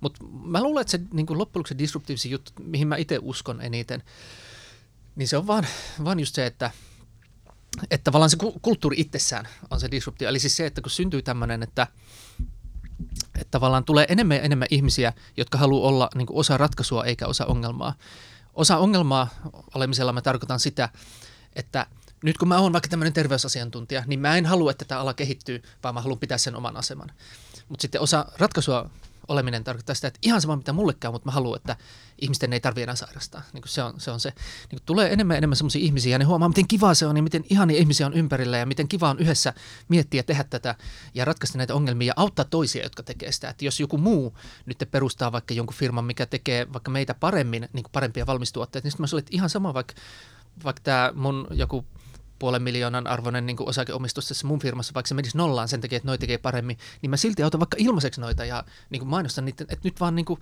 [0.00, 3.60] Mutta mä luulen, että se niin kuin loppujen lopuksi disruptiivisi juttu, mihin mä itse uskon
[3.60, 4.02] eniten,
[5.16, 5.66] niin se on vaan,
[6.04, 6.70] vaan just se, että–
[7.90, 10.28] että tavallaan se kulttuuri itsessään on se disruptio.
[10.28, 11.86] Eli siis se, että kun syntyy tämmöinen, että,
[13.34, 17.46] että tavallaan tulee enemmän ja enemmän ihmisiä, jotka haluaa olla niin osa ratkaisua eikä osa
[17.46, 17.94] ongelmaa.
[18.54, 19.28] Osa ongelmaa
[19.74, 20.88] olemisella mä tarkoitan sitä,
[21.56, 21.86] että
[22.22, 25.62] nyt kun mä oon vaikka tämmöinen terveysasiantuntija, niin mä en halua, että tämä ala kehittyy,
[25.82, 27.10] vaan mä haluan pitää sen oman aseman.
[27.68, 28.90] Mutta sitten osa ratkaisua
[29.28, 31.76] oleminen tarkoittaa sitä, että ihan sama mitä mulle käy, mutta mä haluan, että
[32.18, 33.42] ihmisten ei tarvitse enää sairastaa.
[33.52, 34.10] Niin se on se.
[34.10, 34.32] On se.
[34.72, 37.22] Niin tulee enemmän ja enemmän sellaisia ihmisiä ja ne huomaa, miten kiva se on ja
[37.22, 39.54] miten ihania ihmisiä on ympärillä ja miten kiva on yhdessä
[39.88, 40.74] miettiä tehdä tätä
[41.14, 43.48] ja ratkaista näitä ongelmia ja auttaa toisia, jotka tekee sitä.
[43.48, 47.82] Että jos joku muu nyt perustaa vaikka jonkun firman, mikä tekee vaikka meitä paremmin, niin
[47.82, 49.94] kuin parempia valmistuotteita, niin sitten mä sanoin, että ihan sama vaikka,
[50.64, 51.84] vaikka tämä mun joku
[52.38, 55.96] puolen miljoonan arvoinen niin kuin osakeomistus tässä mun firmassa, vaikka se menisi nollaan sen takia,
[55.96, 59.44] että noi tekee paremmin, niin mä silti autan vaikka ilmaiseksi noita ja niin kuin mainostan
[59.44, 60.40] niitä, että nyt vaan niin kuin,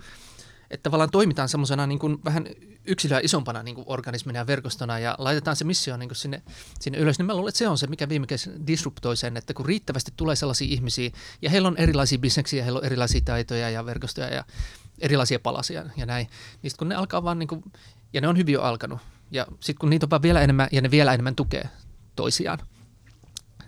[0.70, 2.46] että tavallaan toimitaan semmoisena niin kuin vähän
[2.86, 6.42] yksilöä isompana niin kuin organismina ja verkostona ja laitetaan se missio niin kuin sinne,
[6.80, 8.26] sinne ylös, niin mä luulen, että se on se, mikä viime
[8.66, 11.10] disruptoi sen, että kun riittävästi tulee sellaisia ihmisiä
[11.42, 14.44] ja heillä on erilaisia bisneksiä, heillä on erilaisia taitoja ja verkostoja ja
[14.98, 16.28] erilaisia palasia ja näin,
[16.62, 17.64] niin kun ne alkaa vaan niin kuin,
[18.12, 18.98] ja ne on hyvin jo alkanut,
[19.30, 21.68] ja sitten kun niitä on vielä enemmän ja ne vielä enemmän tukee
[22.16, 22.58] toisiaan,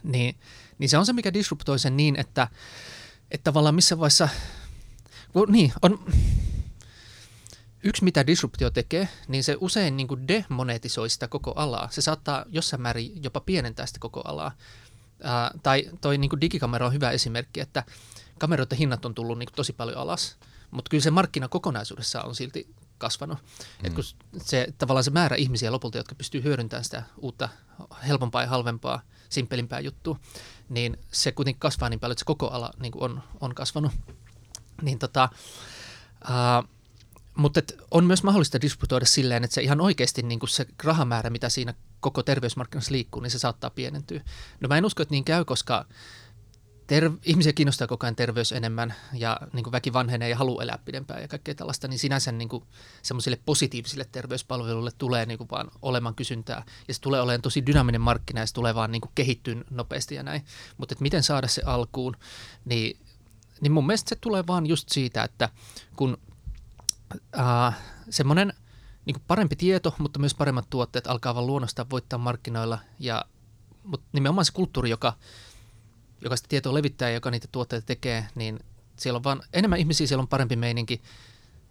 [0.03, 0.37] niin,
[0.79, 2.49] niin se on se, mikä disruptoi sen niin, että,
[3.31, 4.29] että tavallaan missä vaiheessa,
[5.49, 5.99] niin, on,
[7.87, 11.89] yksi mitä disruptio tekee, niin se usein niin kuin demonetisoi sitä koko alaa.
[11.91, 14.53] Se saattaa jossain määrin jopa pienentää sitä koko alaa.
[15.23, 17.85] Ää, tai toi niin kuin digikamera on hyvä esimerkki, että
[18.39, 20.37] kameroiden hinnat on tullut niin kuin tosi paljon alas,
[20.71, 23.39] mutta kyllä se markkina kokonaisuudessa on silti kasvanut.
[23.39, 23.87] Mm.
[23.87, 24.05] Et kun
[24.39, 27.49] se, tavallaan se määrä ihmisiä lopulta, jotka pystyy hyödyntämään sitä uutta
[28.09, 30.19] helpompaa ja halvempaa, simppelimpää juttua,
[30.69, 33.93] niin se kuitenkin kasvaa niin paljon, että se koko ala niin on, on kasvanut.
[34.83, 35.29] Niin tota,
[36.25, 36.69] uh,
[37.37, 41.49] mutta on myös mahdollista disputoida silleen, että se ihan oikeasti niin kuin se rahamäärä, mitä
[41.49, 44.21] siinä koko terveysmarkkinassa liikkuu, niin se saattaa pienentyä.
[44.61, 45.87] No mä en usko, että niin käy, koska
[46.87, 50.79] ter- ihmisiä kiinnostaa koko ajan terveys enemmän ja niin kuin väki vanhenee ja haluaa elää
[50.85, 52.65] pidempään ja kaikkea tällaista, niin sinänsä niin kuin
[53.03, 56.65] semmoisille positiivisille terveyspalveluille tulee niin kuin vaan olemaan kysyntää.
[56.89, 60.15] Ja se tulee olemaan tosi dynaaminen markkina ja se tulee vaan niin kuin kehittyä nopeasti
[60.15, 60.45] ja näin.
[60.77, 62.17] Mutta miten saada se alkuun,
[62.65, 62.99] niin,
[63.61, 65.49] niin mun mielestä se tulee vaan just siitä, että
[65.97, 66.19] kun
[67.39, 67.77] äh,
[68.11, 68.53] semmoinen
[69.05, 73.25] niin parempi tieto, mutta myös paremmat tuotteet alkaa vaan luonnostaan voittaa markkinoilla ja
[73.83, 75.13] mutta nimenomaan se kulttuuri, joka
[76.21, 78.61] joka sitä tietoa levittää ja joka niitä tuotteita tekee, niin
[78.97, 81.03] siellä on vaan enemmän ihmisiä, siellä on parempi meininki.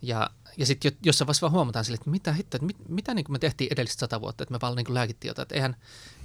[0.01, 3.25] Ja, ja sitten jossain vaiheessa vaan huomataan sille, että mitä hitto, että mit, mitä niin
[3.29, 5.43] me tehtiin edelliset sata vuotta, että me vaan niin lääkittiin jotain.
[5.43, 5.75] Että, eihän,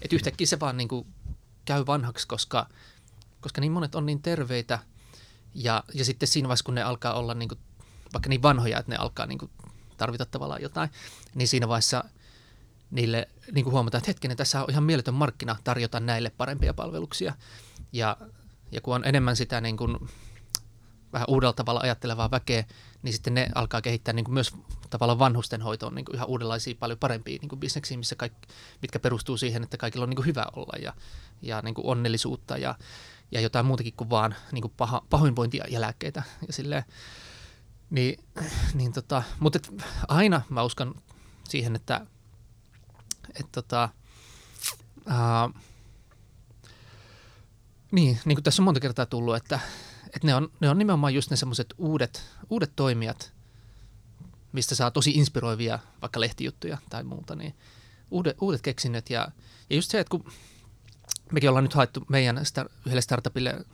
[0.03, 0.89] että yhtäkkiä se vaan niin
[1.65, 2.67] käy vanhaksi, koska,
[3.41, 4.79] koska niin monet on niin terveitä.
[5.55, 7.59] Ja, ja sitten siinä vaiheessa, kun ne alkaa olla niin kuin,
[8.13, 9.51] vaikka niin vanhoja, että ne alkaa niin kuin
[9.97, 10.91] tarvita tavallaan jotain,
[11.35, 12.05] niin siinä vaiheessa
[12.91, 17.35] niille niin kuin huomataan, että hetkinen, tässä on ihan mieletön markkina tarjota näille parempia palveluksia.
[17.93, 18.17] Ja,
[18.73, 19.99] ja kun on enemmän sitä niin kuin,
[21.13, 22.65] vähän uudella tavalla ajattelevaa väkeä,
[23.03, 24.55] niin sitten ne alkaa kehittää niin kuin myös
[24.91, 28.49] tavallaan vanhustenhoitoon niin kuin ihan uudenlaisia, paljon parempia niin kuin bisneksiä, missä kaikki,
[28.83, 30.95] mitkä perustuu siihen, että kaikilla on niin kuin hyvä olla ja,
[31.43, 32.75] ja niin kuin onnellisuutta ja,
[33.33, 36.23] ja jotain muutakin kuin vaan niin kuin paha, pahoinvointia ja lääkkeitä.
[36.47, 36.85] Ja silleen,
[37.91, 38.25] niin,
[38.75, 40.95] niin tota, mutta et aina mä uskon
[41.49, 42.07] siihen, että
[43.35, 43.89] et tota,
[47.91, 49.61] niin, niin kuin tässä on monta kertaa tullut, että,
[50.17, 53.33] et ne, on, ne on nimenomaan just ne semmoiset uudet, uudet toimijat,
[54.53, 57.55] mistä saa tosi inspiroivia vaikka lehtijuttuja tai muuta, niin
[58.11, 59.11] uudet, uudet keksinnöt.
[59.11, 59.29] Ja,
[59.71, 60.33] ja just se, että kun
[61.33, 63.65] mekin ollaan nyt haettu meidän star- yhdelle startupille,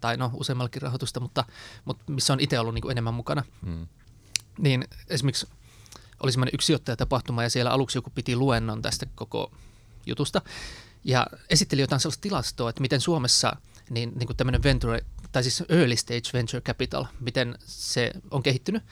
[0.00, 1.44] tai no useammallakin rahoitusta, mutta,
[1.84, 3.86] mutta missä on itse ollut niin kuin enemmän mukana, mm.
[4.58, 5.48] niin esimerkiksi
[6.20, 9.52] oli semmoinen yksi sijoittajatapahtuma ja siellä aluksi joku piti luennon tästä koko
[10.06, 10.42] jutusta
[11.04, 13.56] ja esitteli jotain sellaista tilastoa, että miten Suomessa
[13.90, 18.82] niin, niin kuin tämmöinen venture, tai siis early stage venture capital, miten se on kehittynyt,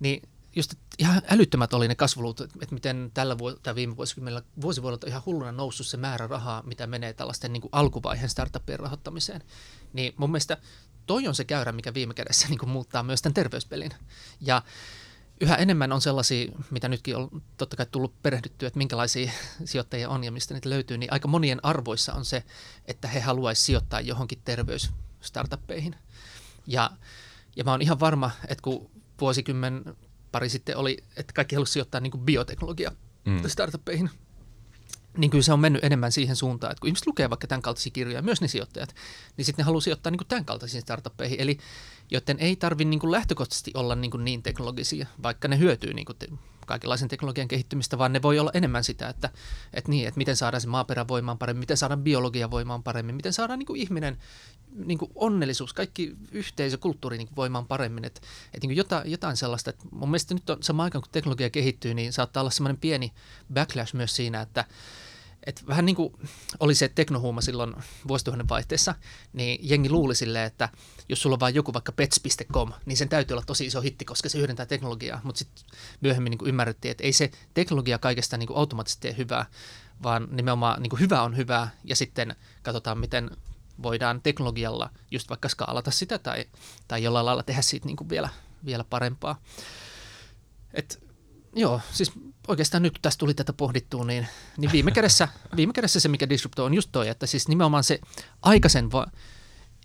[0.00, 0.22] niin
[0.56, 5.22] just ihan älyttömät oli ne kasvuluvut, että miten tällä vuo- tai viime vuosikymmenellä vuosivuodelta ihan
[5.26, 9.42] hulluna noussut se määrä rahaa, mitä menee tällaisten niin kuin alkuvaiheen startuppien rahoittamiseen.
[9.92, 10.56] Niin mun mielestä
[11.06, 13.90] toi on se käyrä, mikä viime kädessä niin kuin muuttaa myös tämän terveyspelin.
[14.40, 14.62] Ja
[15.40, 19.32] yhä enemmän on sellaisia, mitä nytkin on totta kai tullut perehdyttyä, että minkälaisia
[19.64, 22.44] sijoittajia on ja mistä niitä löytyy, niin aika monien arvoissa on se,
[22.86, 25.96] että he haluaisivat sijoittaa johonkin terveysstartuppeihin.
[26.66, 26.90] Ja,
[27.56, 29.84] ja mä oon ihan varma, että kun vuosikymmen
[30.32, 32.92] pari sitten oli, että kaikki halusivat sijoittaa niin bioteknologia
[33.24, 33.48] mm.
[33.48, 34.10] startuppeihin,
[35.16, 37.90] niin kyllä se on mennyt enemmän siihen suuntaan, että kun ihmiset lukee vaikka tämän kaltaisia
[37.92, 38.94] kirjoja, myös ne sijoittajat,
[39.36, 41.58] niin sitten ne haluaa sijoittaa niin tämän kaltaisiin startuppeihin, eli
[42.10, 46.28] joten ei tarvitse niin lähtökohtaisesti olla niin, niin teknologisia, vaikka ne hyötyy niin kuin te,
[46.66, 49.30] kaikenlaisen teknologian kehittymistä, vaan ne voi olla enemmän sitä, että,
[49.72, 53.32] että, niin, että miten saadaan se maaperä voimaan paremmin, miten saadaan biologia voimaan paremmin, miten
[53.32, 54.18] saadaan niin kuin ihminen
[54.84, 58.04] niin kuin onnellisuus, kaikki yhteisö, kulttuuri niin kuin voimaan paremmin.
[58.04, 58.20] Että,
[58.54, 61.94] että niin jotain, jotain sellaista, että mun mielestä nyt on samaan aikaan, kun teknologia kehittyy,
[61.94, 63.12] niin saattaa olla semmoinen pieni
[63.52, 64.64] backlash myös siinä, että,
[65.46, 66.12] että vähän niin kuin
[66.60, 67.74] oli se teknohuuma silloin
[68.08, 68.94] vuosituhannen vaihteessa,
[69.32, 70.68] niin jengi luuli silleen, että
[71.08, 74.28] jos sulla on vain joku vaikka pets.com, niin sen täytyy olla tosi iso hitti, koska
[74.28, 75.20] se hyödyntää teknologiaa.
[75.24, 75.64] Mutta sitten
[76.00, 79.46] myöhemmin niin ymmärrettiin, että ei se teknologia kaikesta niin kuin automaattisesti tee hyvää,
[80.02, 83.30] vaan nimenomaan niin kuin hyvä on hyvää ja sitten katsotaan, miten
[83.82, 86.44] voidaan teknologialla just vaikka skaalata sitä tai,
[86.88, 88.28] tai jollain lailla tehdä siitä niin kuin vielä,
[88.64, 89.42] vielä parempaa.
[90.74, 91.05] Et,
[91.56, 92.12] joo, siis
[92.48, 94.26] oikeastaan nyt kun tästä tuli tätä pohdittua, niin,
[94.56, 98.00] niin viime, kädessä, viime kädessä se, mikä disruptoi, on just toi, että siis nimenomaan se
[98.42, 99.06] aikaisen, va-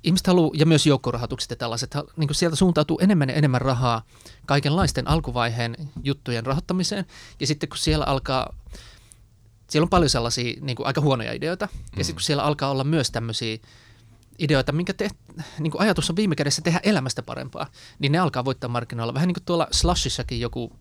[0.03, 4.05] ihmiset haluaa, ja myös joukkorahoitukset ja tällaiset, niin kuin sieltä suuntautuu enemmän ja enemmän rahaa
[4.45, 7.05] kaikenlaisten alkuvaiheen juttujen rahoittamiseen,
[7.39, 8.55] ja sitten kun siellä alkaa,
[9.69, 11.79] siellä on paljon sellaisia niin kuin aika huonoja ideoita, mm.
[11.97, 13.57] ja sitten kun siellä alkaa olla myös tämmöisiä
[14.39, 15.09] ideoita, minkä te,
[15.59, 17.67] niin kuin ajatus on viime kädessä tehdä elämästä parempaa,
[17.99, 19.13] niin ne alkaa voittaa markkinoilla.
[19.13, 20.71] Vähän niin kuin tuolla Slushissakin joku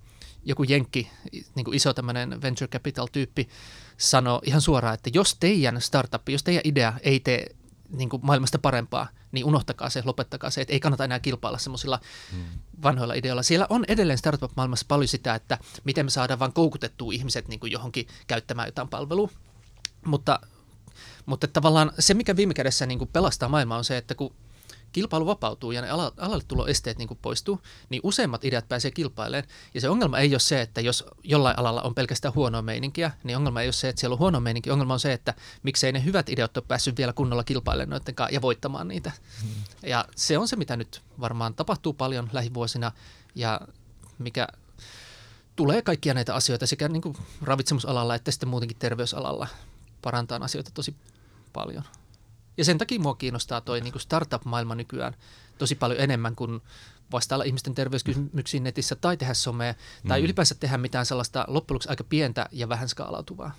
[0.44, 1.10] joku jenkki,
[1.54, 3.48] niin kuin iso tämmöinen venture capital-tyyppi,
[3.96, 7.46] sanoi ihan suoraan, että jos teidän startup, jos teidän idea ei tee
[7.90, 12.00] niin kuin maailmasta parempaa, niin unohtakaa se, lopettakaa se, että ei kannata enää kilpailla semmoisilla
[12.32, 12.44] hmm.
[12.82, 13.42] vanhoilla ideoilla.
[13.42, 17.72] Siellä on edelleen startup-maailmassa paljon sitä, että miten me saadaan vain koukutettua ihmiset niin kuin
[17.72, 19.30] johonkin käyttämään jotain palvelua,
[20.06, 20.40] mutta,
[21.26, 24.34] mutta tavallaan se, mikä viime kädessä niin kuin pelastaa maailmaa on se, että kun
[24.92, 29.48] kilpailu vapautuu ja ne alalle tulo esteet niin poistuu, niin useimmat ideat pääsee kilpailemaan.
[29.74, 33.36] Ja se ongelma ei ole se, että jos jollain alalla on pelkästään huonoa meininkiä, niin
[33.36, 34.70] ongelma ei ole se, että siellä on huono meininki.
[34.70, 38.34] Ongelma on se, että miksei ne hyvät ideat ole päässyt vielä kunnolla kilpailemaan noiden kanssa
[38.34, 39.12] ja voittamaan niitä.
[39.42, 39.50] Hmm.
[39.82, 42.92] Ja se on se, mitä nyt varmaan tapahtuu paljon lähivuosina
[43.34, 43.60] ja
[44.18, 44.48] mikä
[45.56, 49.46] tulee kaikkia näitä asioita sekä niin kuin ravitsemusalalla että sitten muutenkin terveysalalla
[50.02, 50.94] parantaa asioita tosi
[51.52, 51.84] paljon.
[52.60, 55.16] Ja sen takia mua kiinnostaa toi niin startup-maailma nykyään
[55.58, 56.60] tosi paljon enemmän kuin
[57.12, 59.74] vastailla ihmisten terveyskysymyksiin netissä tai tehdä somea
[60.08, 60.24] tai mm.
[60.24, 63.52] ylipäänsä tehdä mitään sellaista loppujen aika pientä ja vähän skaalautuvaa.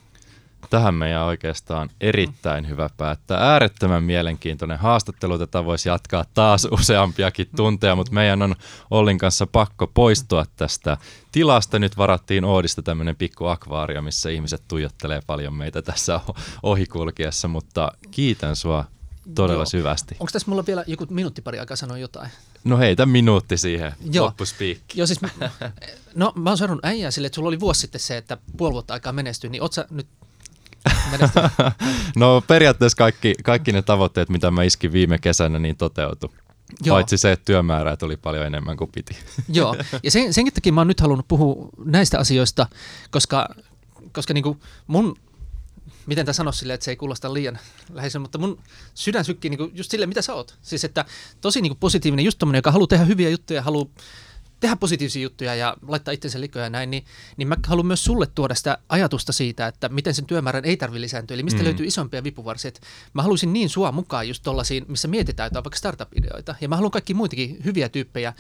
[0.70, 3.52] Tähän meidän oikeastaan erittäin hyvä päättää.
[3.52, 5.38] Äärettömän mielenkiintoinen haastattelu.
[5.38, 8.56] Tätä voisi jatkaa taas useampiakin tunteja, mutta meidän on
[8.92, 10.98] Ollin kanssa pakko poistua tästä
[11.32, 11.80] tilasta.
[11.80, 16.20] Nyt varattiin Oodista tämmöinen pikku akvaario, missä ihmiset tuijottelee paljon meitä tässä
[16.64, 18.86] ohikulkiessa, mutta kiitän sua
[19.36, 19.66] todella Joo.
[19.66, 20.16] syvästi.
[20.20, 22.30] Onko tässä mulla vielä joku minuutti pari aikaa sanoa jotain?
[22.64, 24.26] No heitä minuutti siihen Joo.
[24.26, 25.00] loppuspiikki.
[25.00, 25.22] Joo, siis,
[26.16, 28.94] no mä oon sanonut äijää sille, että sulla oli vuosi sitten se, että puoli vuotta
[28.94, 30.08] aikaa menestyy, niin oot sä nyt
[32.16, 36.30] no periaatteessa kaikki, kaikki ne tavoitteet, mitä mä iskin viime kesänä, niin toteutui.
[36.84, 36.96] Joo.
[36.96, 39.18] Paitsi se, että työmäärää tuli paljon enemmän kuin piti.
[39.50, 42.68] Joo, ja sen, senkin takia mä oon nyt halunnut puhua näistä asioista,
[43.12, 43.50] koska,
[44.12, 45.18] koska niin kuin mun,
[46.06, 47.60] miten tämä sanoisi silleen, että se ei kuulosta liian
[47.94, 48.60] läheisen, mutta mun
[48.94, 50.58] sydän sykkii niin just sille, mitä sä oot.
[50.62, 51.06] Siis että
[51.42, 53.86] tosi niin kuin positiivinen, just tommonen, joka haluaa tehdä hyviä juttuja, haluaa
[54.62, 57.06] tehdä positiivisia juttuja ja laittaa itsensä likoja ja näin, niin,
[57.38, 61.02] niin mä haluan myös sulle tuoda sitä ajatusta siitä, että miten sen työmäärän ei tarvitse
[61.02, 61.66] lisääntyä, eli mistä mm.
[61.66, 62.72] löytyy isompia vipuvarsia.
[63.14, 66.92] Mä haluaisin niin sua mukaan just tollaisiin, missä mietitään jotain vaikka startup-ideoita, ja mä haluan
[66.92, 68.34] kaikki muitakin hyviä tyyppejä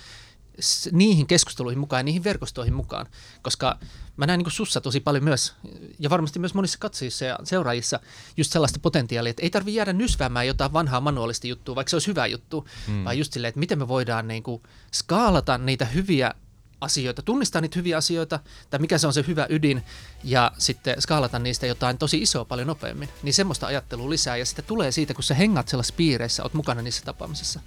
[0.91, 3.05] niihin keskusteluihin mukaan ja niihin verkostoihin mukaan,
[3.41, 3.79] koska
[4.17, 5.53] mä näen niin sussa tosi paljon myös,
[5.99, 7.99] ja varmasti myös monissa katsojissa ja seuraajissa,
[8.37, 12.07] just sellaista potentiaalia, että ei tarvitse jäädä nysväämään jotain vanhaa manuaalista juttua, vaikka se olisi
[12.07, 13.03] hyvä juttu, mm.
[13.03, 14.61] vaan just silleen, että miten me voidaan niin kuin
[14.93, 16.33] skaalata niitä hyviä
[16.81, 18.39] asioita, tunnistaa niitä hyviä asioita,
[18.69, 19.83] tai mikä se on se hyvä ydin,
[20.23, 23.09] ja sitten skaalata niistä jotain tosi isoa paljon nopeammin.
[23.23, 26.81] Niin semmoista ajattelua lisää, ja sitten tulee siitä, kun sä hengat sellaisissa piireissä, oot mukana
[26.81, 27.59] niissä tapaamisissa.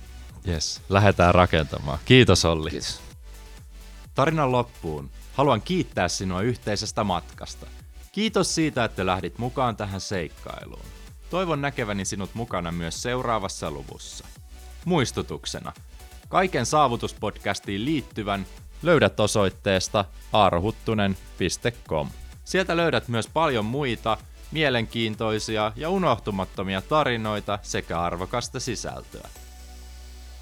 [0.48, 1.98] Yes, lähdetään rakentamaan.
[2.04, 2.70] Kiitos Olli.
[2.70, 3.00] Kiitos.
[4.14, 7.66] Tarinan loppuun haluan kiittää sinua yhteisestä matkasta.
[8.12, 10.84] Kiitos siitä, että lähdit mukaan tähän seikkailuun.
[11.30, 14.26] Toivon näkeväni sinut mukana myös seuraavassa luvussa.
[14.84, 15.72] Muistutuksena,
[16.28, 18.46] kaiken saavutuspodcastiin liittyvän
[18.82, 22.08] löydät osoitteesta arhuttunen.com.
[22.44, 24.18] Sieltä löydät myös paljon muita
[24.52, 29.28] mielenkiintoisia ja unohtumattomia tarinoita sekä arvokasta sisältöä.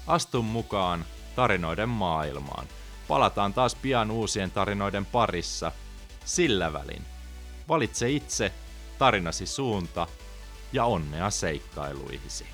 [0.07, 2.67] Astu mukaan tarinoiden maailmaan.
[3.07, 5.71] Palataan taas pian uusien tarinoiden parissa.
[6.25, 7.05] Sillä välin.
[7.69, 8.53] Valitse itse
[8.97, 10.07] tarinasi suunta
[10.73, 12.45] ja onnea seikkailuihisi.